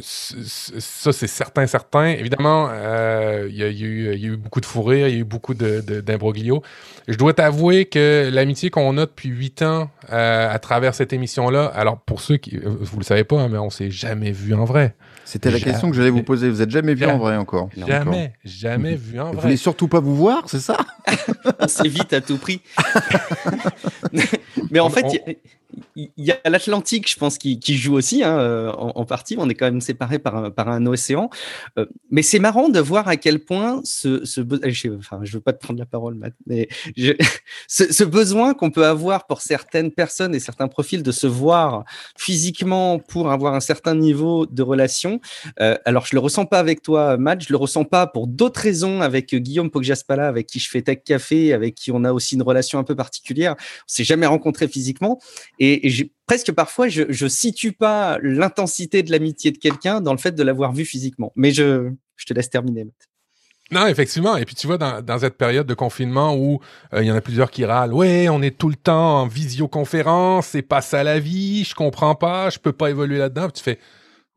[0.00, 2.06] ça, c'est certain, certain.
[2.06, 2.68] Évidemment,
[3.48, 6.00] il y, y a eu- beaucoup de fou il y a eu beaucoup de- de-
[6.00, 6.62] d'imbroglio.
[7.08, 11.98] Je dois t'avouer que l'amitié qu'on a depuis huit ans à travers cette émission-là, alors
[12.00, 14.94] pour ceux qui, vous le savez pas, hein, mais on s'est jamais vu en vrai.
[15.30, 15.70] C'était la Jamais.
[15.70, 16.50] question que j'allais vous poser.
[16.50, 19.42] Vous êtes jamais vu en vrai encore Jamais, jamais vu en Vous vrai.
[19.42, 20.76] voulez surtout pas vous voir, c'est ça?
[21.60, 22.60] On s'évite à tout prix.
[24.72, 25.32] Mais en On- fait, on-
[25.96, 29.36] il y a- l'Atlantique, je pense, qui, joue aussi hein, euh, en, partie.
[29.38, 31.30] On est quand même séparés par, un- océan.
[31.78, 34.40] Euh, mais c'est marrant de voir à quel point ce, ce
[34.98, 36.16] enfin, veux pas te prendre la parole,
[36.46, 36.68] mais
[37.68, 41.84] ce, besoin qu'on peut avoir pour certaines personnes et certains profils de se voir
[42.16, 45.20] physiquement pour avoir un certain niveau de relation.
[45.60, 47.42] Euh, alors, je le ressens pas avec toi, Matt.
[47.42, 50.98] Je le ressens pas pour d'autres raisons avec Guillaume Poggiaspala, avec qui je fais Tech
[51.04, 53.54] Café, avec qui on a aussi une relation un peu particulière.
[53.58, 55.20] On s'est jamais rencontrés physiquement.
[55.72, 60.32] Et presque parfois, je, je situe pas l'intensité de l'amitié de quelqu'un dans le fait
[60.32, 61.32] de l'avoir vu physiquement.
[61.36, 62.86] Mais je, je te laisse terminer.
[63.70, 64.36] Non, effectivement.
[64.36, 66.60] Et puis tu vois, dans, cette période de confinement où
[66.92, 69.26] euh, il y en a plusieurs qui râlent, ouais, on est tout le temps en
[69.26, 73.48] visioconférence, c'est pas ça la vie, je comprends pas, je peux pas évoluer là-dedans.
[73.50, 73.78] Tu fais,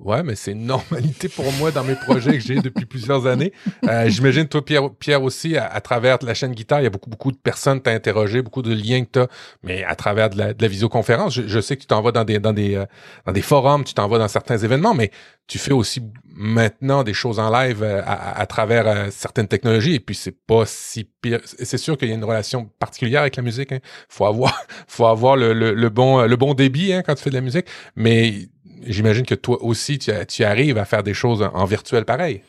[0.04, 3.54] ouais, mais c'est une normalité pour moi dans mes projets que j'ai depuis plusieurs années.
[3.88, 7.10] Euh, J'imagine toi, Pierre, Pierre aussi, à, travers la chaîne guitare, il y a beaucoup,
[7.10, 9.28] beaucoup de personnes t'as interrogé, beaucoup de liens que t'as,
[9.64, 12.24] mais à travers de la, de la visioconférence, je, je sais que tu t'envoies dans
[12.24, 12.86] des, dans des, euh,
[13.26, 15.12] dans des forums, tu t'envoies dans certains événements, mais
[15.48, 16.02] tu fais aussi
[16.36, 20.16] maintenant des choses en live euh, à, à- à travers euh, certaines technologies et puis
[20.16, 21.40] c'est pas si pire.
[21.44, 23.72] C'est sûr qu'il y a une relation particulière avec la musique.
[23.72, 23.80] Hein.
[24.10, 27.30] Faut avoir, faut avoir le, le, le bon, le bon débit hein, quand tu fais
[27.30, 27.66] de la musique.
[27.96, 28.48] Mais
[28.88, 32.42] j'imagine que toi aussi tu, arrives à faire des choses en, virtuel pareil.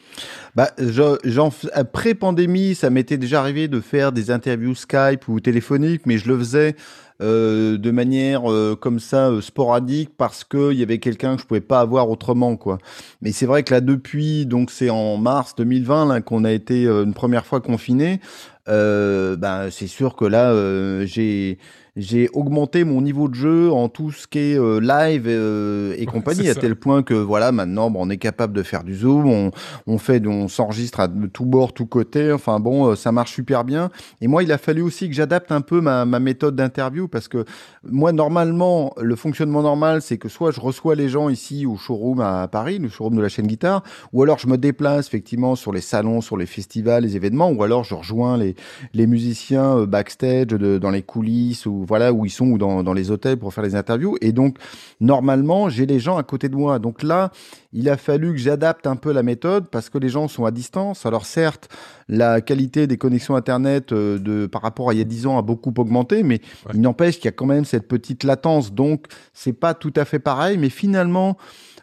[0.55, 5.26] Bah, je- j'en f- après pandémie, ça m'était déjà arrivé de faire des interviews Skype
[5.28, 6.76] ou téléphoniques, mais je le faisais
[7.22, 11.43] euh, de manière euh, comme ça euh, sporadique parce que il y avait quelqu'un que
[11.43, 12.78] je pouvais pas avoir autrement quoi.
[13.22, 16.87] Mais c'est vrai que là depuis donc c'est en mars 2020 là qu'on a été
[16.87, 18.20] euh, une première fois confiné.
[18.68, 21.59] Euh, ben c'est sûr que là euh, j'ai
[21.97, 26.07] j'ai augmenté mon niveau de jeu en tout ce qui est euh, live euh, et
[26.07, 26.61] compagnie à ça.
[26.61, 29.51] tel point que voilà maintenant bon, on est capable de faire du zoom, on,
[29.86, 32.32] on fait, on s'enregistre à tout bord, tout côté.
[32.32, 33.90] Enfin bon, euh, ça marche super bien.
[34.20, 37.28] Et moi, il a fallu aussi que j'adapte un peu ma, ma méthode d'interview parce
[37.28, 37.45] que
[37.88, 42.20] moi, normalement, le fonctionnement normal, c'est que soit je reçois les gens ici au showroom
[42.20, 45.72] à Paris, le showroom de la chaîne guitare, ou alors je me déplace effectivement sur
[45.72, 48.57] les salons, sur les festivals, les événements, ou alors je rejoins les,
[48.95, 52.93] les musiciens backstage, de, dans les coulisses, ou voilà où ils sont, ou dans, dans
[52.93, 54.16] les hôtels pour faire les interviews.
[54.20, 54.57] Et donc,
[55.01, 56.78] normalement, j'ai les gens à côté de moi.
[56.78, 57.30] Donc là,
[57.72, 60.51] il a fallu que j'adapte un peu la méthode parce que les gens sont à
[60.51, 61.07] distance.
[61.07, 61.68] Alors certes,
[62.09, 65.39] la qualité des connexions Internet euh, de, par rapport à il y a 10 ans
[65.39, 66.72] a beaucoup augmenté, mais Ouais.
[66.74, 68.72] il n'empêche qu'il y a quand même cette petite latence.
[68.72, 71.37] Donc, c'est pas tout à fait pareil, mais finalement,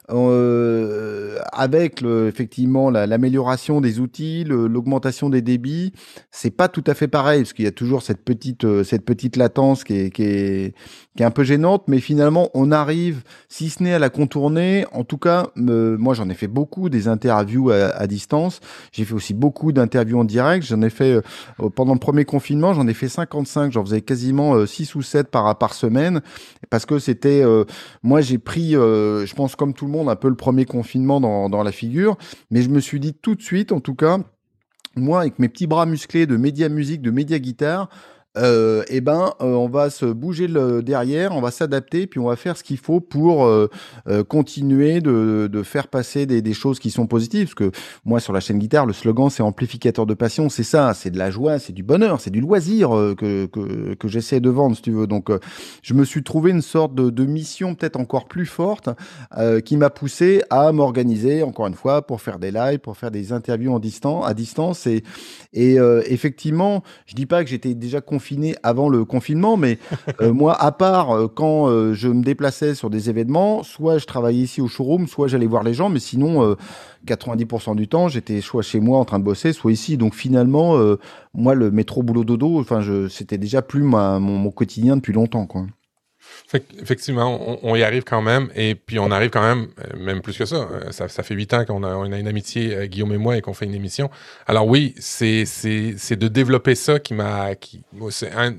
[0.10, 5.94] euh, avec le, effectivement la- l'amélioration des outils, l'augmentation des débits,
[6.32, 9.06] c'est pas tout à fait pareil parce qu'il y a toujours cette petite euh, cette
[9.06, 10.74] petite latence qui est, qui est
[11.16, 14.86] qui est un peu gênante, mais finalement on arrive, si ce n'est à la contourner,
[14.94, 18.60] en tout cas, me- moi j'en ai fait beaucoup des interviews à, à distance.
[18.94, 20.66] J'ai fait aussi beaucoup d'interviews en direct.
[20.66, 21.22] J'en ai fait
[21.62, 23.72] euh, pendant le premier confinement, j'en ai fait 55.
[23.74, 26.22] J'en faisais quasiment euh, 6 ou 7 par par semaine
[26.70, 27.66] parce que c'était, euh,
[28.04, 31.64] moi j'ai pris, je pense comme tout le un peu le premier confinement dans, dans
[31.64, 32.18] la figure,
[32.50, 34.20] mais je me suis dit tout de suite, en tout cas,
[34.96, 37.90] moi, avec mes petits bras musclés de média musique, de média guitare,
[38.38, 40.48] euh, eh ben, euh, on va se bouger
[40.82, 43.68] derrière, on va s'adapter, puis on va faire ce qu'il faut pour euh,
[44.30, 47.48] continuer de, faire passer des, choses qui sont positives.
[47.48, 50.94] Parce que moi, sur la chaîne guitare, le slogan, c'est amplificateur de passion, c'est ça,
[50.94, 53.50] c'est de la joie, c'est du bonheur, c'est du loisir que,
[54.06, 55.08] j'essaie de vendre, si tu veux.
[55.08, 55.30] Donc,
[55.82, 58.90] je me suis trouvé une sorte de, mission peut-être encore plus forte
[59.66, 63.34] qui m'a poussé à m'organiser, encore une fois, pour faire des lives, pour faire des
[63.34, 63.82] interviews en
[64.24, 64.88] à distance.
[64.88, 65.04] Et,
[65.54, 69.80] effectivement, je dis pas que j'étais déjà confiné confiné avant le confinement, mais
[70.22, 74.06] euh, moi, à part euh, quand euh, je me déplaçais sur des événements, soit je
[74.06, 76.56] travaillais ici au showroom, soit j'allais voir les gens, mais sinon,
[77.08, 79.98] 90% du temps, j'étais soit chez moi en train de bosser, soit ici.
[79.98, 80.78] Donc finalement,
[81.34, 85.48] moi, le métro boulot dodo, enfin, c'était déjà plus ma, mon, mon, quotidien depuis longtemps,
[85.48, 85.66] quoi.
[86.54, 90.38] Effectivement, on, y arrive quand même, et puis on arrive quand même, euh, même plus
[90.38, 90.56] que ça.
[90.56, 93.18] Euh, ça, ça fait huit ans qu'on a, on a une amitié, euh, Guillaume et
[93.18, 94.10] moi, et qu'on fait une émission.
[94.48, 98.56] Alors oui, c'est, de développer ça qui m'a, qui, c'est un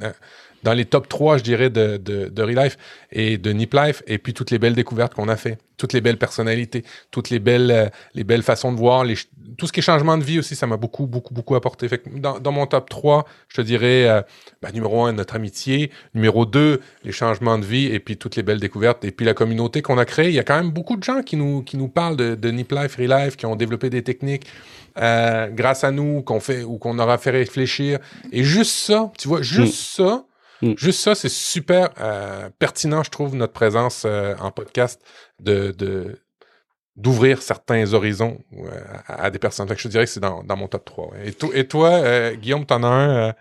[0.62, 2.76] dans les top 3, je dirais, de, de, de Relife
[3.10, 6.00] et de Nip Life, et puis toutes les belles découvertes qu'on a fait, toutes les
[6.00, 9.16] belles personnalités, toutes les belles, euh, les belles façons de voir, les,
[9.58, 11.88] tout ce qui est changement de vie aussi, ça m'a beaucoup, beaucoup, beaucoup apporté.
[11.88, 14.22] Fait que dans, dans, mon top 3, je te dirais, euh,
[14.60, 18.42] ben, numéro 1, notre amitié, numéro 2, les changements de vie, et puis toutes les
[18.42, 20.28] belles découvertes, et puis la communauté qu'on a créée.
[20.28, 22.50] Il y a quand même beaucoup de gens qui nous, qui nous parlent de, de
[22.50, 24.46] Nip Life, Relife, qui ont développé des techniques.
[24.98, 27.98] Euh, grâce à nous, qu'on fait ou qu'on aura fait réfléchir.
[28.30, 30.04] Et juste ça, tu vois, juste mm.
[30.04, 30.24] ça,
[30.62, 30.74] Mm.
[30.76, 35.02] Juste ça, c'est super euh, pertinent, je trouve, notre présence euh, en podcast
[35.40, 35.74] de,
[36.96, 39.68] d'ouvrir certains horizons euh, à, des personnes.
[39.68, 41.10] Fait que je dirais que c'est dans, mon top 3.
[41.10, 41.28] Ouais.
[41.28, 43.34] Et, to et toi, Guillaume, t'en as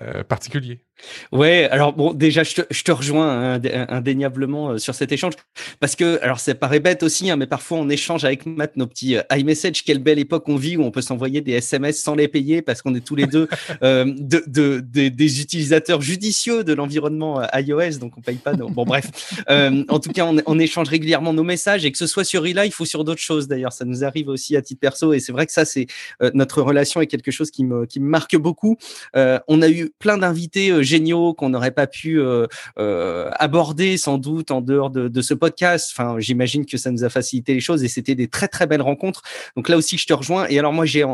[0.00, 0.84] un particulier?
[1.32, 5.34] Ouais, alors bon, déjà, je te, je te rejoins hein, indéniablement euh, sur cet échange
[5.80, 8.86] parce que, alors, ça paraît bête aussi, hein, mais parfois on échange avec Matt nos
[8.86, 9.84] petits euh, iMessage.
[9.84, 12.82] Quelle belle époque on vit où on peut s'envoyer des SMS sans les payer parce
[12.82, 13.48] qu'on est tous les deux
[13.82, 18.54] euh, de, de, de, des utilisateurs judicieux de l'environnement iOS, donc on paye pas.
[18.54, 18.68] Nos...
[18.68, 19.06] Bon, bref.
[19.50, 22.42] Euh, en tout cas, on, on, échange régulièrement nos messages et que ce soit sur
[22.42, 23.72] Relife ou sur d'autres choses d'ailleurs.
[23.72, 25.86] Ça nous arrive aussi à titre perso et c'est vrai que ça, c'est
[26.22, 28.76] euh, notre relation est quelque chose qui me, qui me marque beaucoup.
[29.14, 32.46] on a eu plein d'invités géniaux qu'on n'aurait pas pu euh,
[32.78, 35.92] euh, aborder sans doute en dehors de, ce podcast.
[35.92, 38.82] Enfin, j'imagine que ça nous a facilité les choses et c'était des très très belles
[38.82, 39.22] rencontres.
[39.56, 40.46] Donc là aussi, je te rejoins.
[40.48, 41.04] Et alors moi, j'ai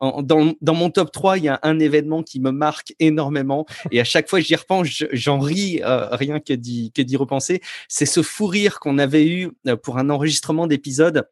[0.00, 4.04] dans, mon top 3, il y a un événement qui me marque énormément et à
[4.04, 7.60] chaque fois j'y repense, j'en ris euh, rien que d'y que d'y repenser.
[7.88, 9.50] C'est ce fou rire qu'on avait eu
[9.82, 11.26] pour un enregistrement d'épisode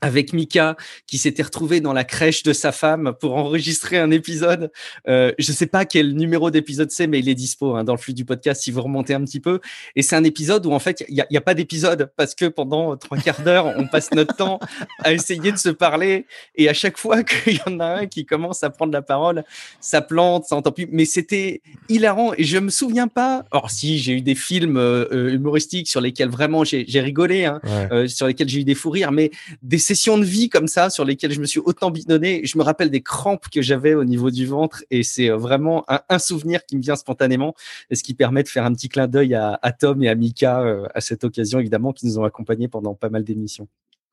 [0.00, 0.76] avec Mika
[1.06, 4.70] qui s'était retrouvé dans la crèche de sa femme pour enregistrer un épisode.
[5.08, 7.94] Euh, je ne sais pas quel numéro d'épisode c'est, mais il est dispo hein, dans
[7.94, 9.60] le flux du podcast si vous remontez un petit peu.
[9.96, 12.46] Et c'est un épisode où en fait il n'y a, a, pas d'épisode parce que
[12.46, 14.58] pendant trois quarts d'heure on passe notre temps
[15.00, 18.24] à essayer de se parler et à chaque fois qu'il y en a un qui
[18.24, 19.44] commence à prendre la parole,
[19.80, 20.88] ça plante, ça entend plus.
[20.90, 23.44] Mais c'était hilarant et je me souviens pas.
[23.50, 27.88] Or si j'ai eu des films euh, humoristiques sur lesquels vraiment j'ai rigolé, hein, ouais.
[27.92, 29.30] euh, sur lesquels j'ai eu des fous rires, mais
[29.62, 32.42] des sessions de vie comme ça sur lesquelles je me suis autant bidonné.
[32.44, 35.84] Je me rappelle des crampes que j'avais au niveau du ventre et c'est euh, vraiment
[35.88, 37.54] un, un, souvenir qui me vient spontanément
[37.90, 40.14] et ce qui permet de faire un petit clin d'œil à, à, Tom et à
[40.14, 43.66] Mika euh, à cette occasion évidemment qui nous ont accompagnés pendant pas mal d'émissions.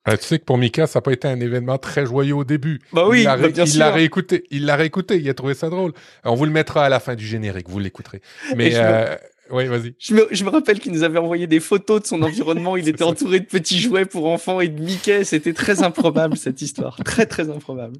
[0.07, 2.43] Euh, tu sais que pour Mika, ça n'a pas été un événement très joyeux au
[2.43, 2.80] début.
[2.93, 3.47] Bah oui, il l'a bah
[3.91, 4.45] ré réécouté.
[4.51, 5.17] Il l'a réécouté.
[5.17, 5.91] Il a trouvé ça drôle.
[6.23, 7.69] On vous le mettra à la fin du générique.
[7.69, 8.21] Vous l'écouterez.
[8.55, 9.15] Mais euh,
[9.51, 9.95] oui, vas-y.
[9.99, 12.77] Je me, je me, rappelle qu'il nous avait envoyé des photos de son environnement.
[12.77, 15.23] Il était entouré de petits jouets pour enfants et de Mickey.
[15.23, 16.97] C'était très improbable cette histoire.
[17.03, 17.97] Très très improbable.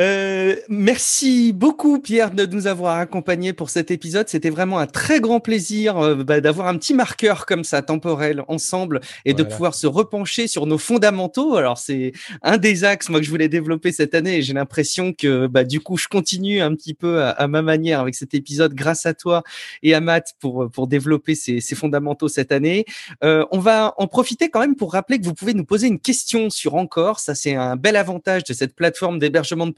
[0.00, 4.28] Euh, merci beaucoup Pierre de nous avoir accompagnés pour cet épisode.
[4.28, 8.42] C'était vraiment un très grand plaisir euh, bah, d'avoir un petit marqueur comme ça temporel
[8.48, 9.44] ensemble et voilà.
[9.44, 11.54] de pouvoir se repencher sur nos fondamentaux.
[11.54, 12.10] Alors c'est
[12.42, 15.62] un des axes moi que je voulais développer cette année et j'ai l'impression que bah,
[15.62, 19.06] du coup je continue un petit peu à, à, ma manière avec cet épisode grâce
[19.06, 19.44] à toi
[19.84, 22.84] et à Matt pour pour développer ces, ces fondamentaux cette année.
[23.22, 26.00] Euh, on va en profiter quand même pour rappeler que vous pouvez nous poser une
[26.00, 27.20] question sur encore.
[27.20, 29.72] Ça c'est un bel avantage de cette plateforme d'hébergement de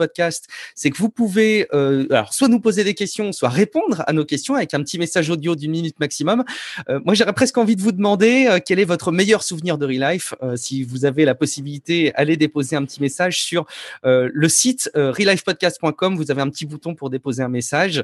[0.75, 4.25] c'est que vous pouvez euh, alors soit nous poser des questions, soit répondre à nos
[4.25, 6.45] questions avec un petit message audio d'une minute maximum.
[6.89, 9.87] Euh, moi, j'aurais presque envie de vous demander euh, quel est votre meilleur souvenir de
[9.87, 10.35] Relife.
[10.57, 13.67] Si vous avez la possibilité, allez déposer un petit message sur
[14.03, 16.17] le site relifepodcast.com.
[16.17, 18.03] Vous avez un petit bouton pour déposer un message.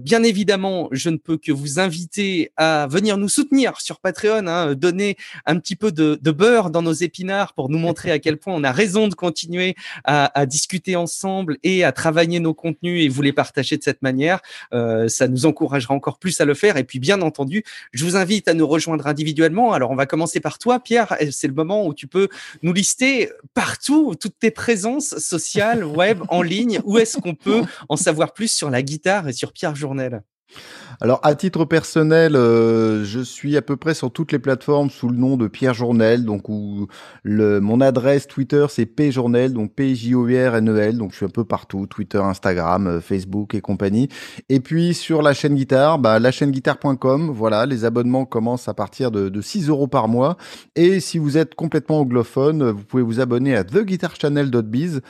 [0.00, 4.74] bien évidemment, je ne peux que vous inviter à venir nous soutenir sur Patreon, hein,
[4.74, 5.16] donner
[5.46, 8.64] un petit peu de, beurre dans nos épinards pour nous montrer à quel point on
[8.64, 9.74] a raison de continuer
[10.04, 14.40] à discuter ensemble et à travailler nos contenus et vous les partager de cette manière,
[14.72, 16.76] euh, ça nous encouragera encore plus à le faire.
[16.76, 19.72] Et puis, bien entendu, je vous invite à nous rejoindre individuellement.
[19.72, 21.16] Alors, on va commencer par toi, Pierre.
[21.30, 22.28] C'est le moment où tu peux
[22.62, 26.80] nous lister partout toutes tes présences sociales, web, en ligne.
[26.84, 30.22] Où est-ce qu'on peut en savoir plus sur la guitare et sur Pierre Journel?
[31.00, 35.08] Alors, à titre personnel, euh, je suis à peu près sur toutes les plateformes sous
[35.08, 36.24] le nom de Pierre Journel.
[36.24, 36.86] Donc, où
[37.22, 41.12] le, mon adresse Twitter, c'est pjournel, donc p j o r n e l Donc,
[41.12, 44.08] je suis un peu partout, Twitter, Instagram, euh, Facebook et compagnie.
[44.48, 47.30] Et puis, sur la chaîne guitare, bah, la chaîne guitare.com.
[47.30, 50.38] Voilà, les abonnements commencent à partir de, de 6 euros par mois.
[50.76, 55.02] Et si vous êtes complètement anglophone, vous pouvez vous abonner à theguitarchannel.biz.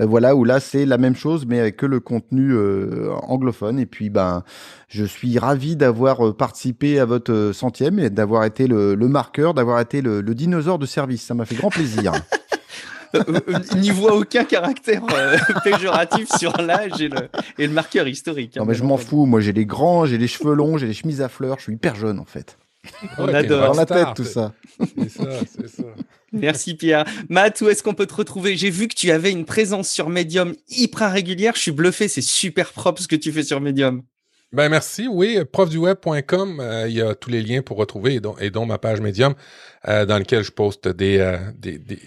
[0.00, 3.78] Euh, voilà, où là, c'est la même chose, mais avec que le contenu euh, anglophone.
[3.78, 4.42] Et puis, ben,
[4.88, 9.54] je suis ravi d'avoir euh, participé à votre euh, centième et d'avoir été le, marqueur,
[9.54, 11.22] d'avoir été le, dinosaure de service.
[11.22, 12.12] Ça m'a fait grand plaisir.
[13.14, 13.40] Euh,
[13.76, 15.00] n'y voit aucun caractère
[15.64, 18.58] péjoratif sur l'âge et le, et le, marqueur historique.
[18.58, 19.24] Hein, non, mais je m'en fous.
[19.24, 21.56] Moi, j'ai les grands, j'ai les cheveux longs, j'ai les chemises à fleurs.
[21.56, 22.58] Je suis hyper jeune, en fait.
[23.16, 23.68] On adore.
[23.68, 24.52] Dans la tête, tout ça.
[24.78, 25.84] C'est ça, c'est ça.
[26.32, 27.06] Merci Pierre.
[27.30, 28.58] Matt, où est-ce qu'on peut te retrouver?
[28.58, 31.54] J'ai vu que tu avais une présence sur Medium hyper régulière.
[31.56, 34.02] Je suis bluffé, c'est super propre ce que tu fais sur Medium.
[34.50, 35.08] Ben merci.
[35.08, 38.64] Oui, profduweb.com, euh, il y a tous les liens pour retrouver et dont, et dont
[38.64, 39.34] ma page Medium
[39.86, 41.98] euh, dans lequel je poste des, euh, des, des,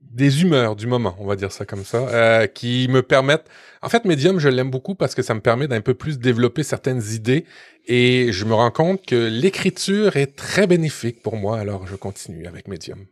[0.00, 3.50] des, humeurs du moment, on va dire ça comme ça, qui me permettent.
[3.82, 6.62] En fait, Medium, je l'aime beaucoup parce que ça me permet d'un peu plus développer
[6.62, 7.44] certaines idées
[7.86, 11.58] et je me rends compte que l'écriture est très bénéfique pour moi.
[11.58, 13.04] Alors, je continue avec Medium.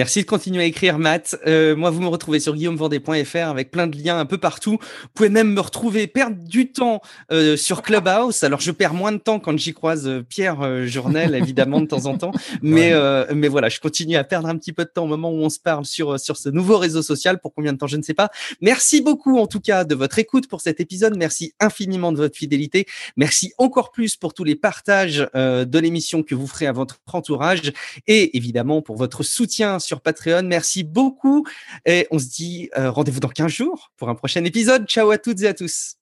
[0.00, 1.36] Merci de continuer à écrire, Matt.
[1.46, 4.78] Euh, moi, vous me retrouvez sur guillaumevendée.fr avec plein de liens un peu partout.
[4.80, 8.42] Vous pouvez même me retrouver, perdre du temps euh, sur Clubhouse.
[8.42, 12.06] Alors, je perds moins de temps quand j'y croise euh, Pierre Journel, évidemment, de temps
[12.06, 12.32] en temps.
[12.62, 12.94] Mais,
[13.34, 15.50] mais voilà, je continue à perdre un petit peu de temps au moment où on
[15.50, 17.38] se parle sur, sur ce nouveau réseau social.
[17.38, 18.30] Pour combien de temps, je ne sais pas.
[18.60, 21.16] Merci beaucoup, en tout cas, de votre écoute pour cet épisode.
[21.16, 22.86] Merci infiniment de votre fidélité.
[23.16, 27.72] Merci encore plus pour tous les partages de l'émission que vous ferez à votre entourage
[28.06, 30.44] et évidemment pour votre soutien sur Patreon.
[30.44, 31.44] Merci beaucoup
[31.84, 34.86] et on se dit euh, rendez-vous dans 15 jours pour un prochain épisode.
[34.86, 35.96] Ciao à toutes et à tous.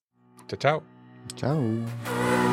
[0.49, 0.81] Ciao, ciao.
[1.37, 2.48] Ciao.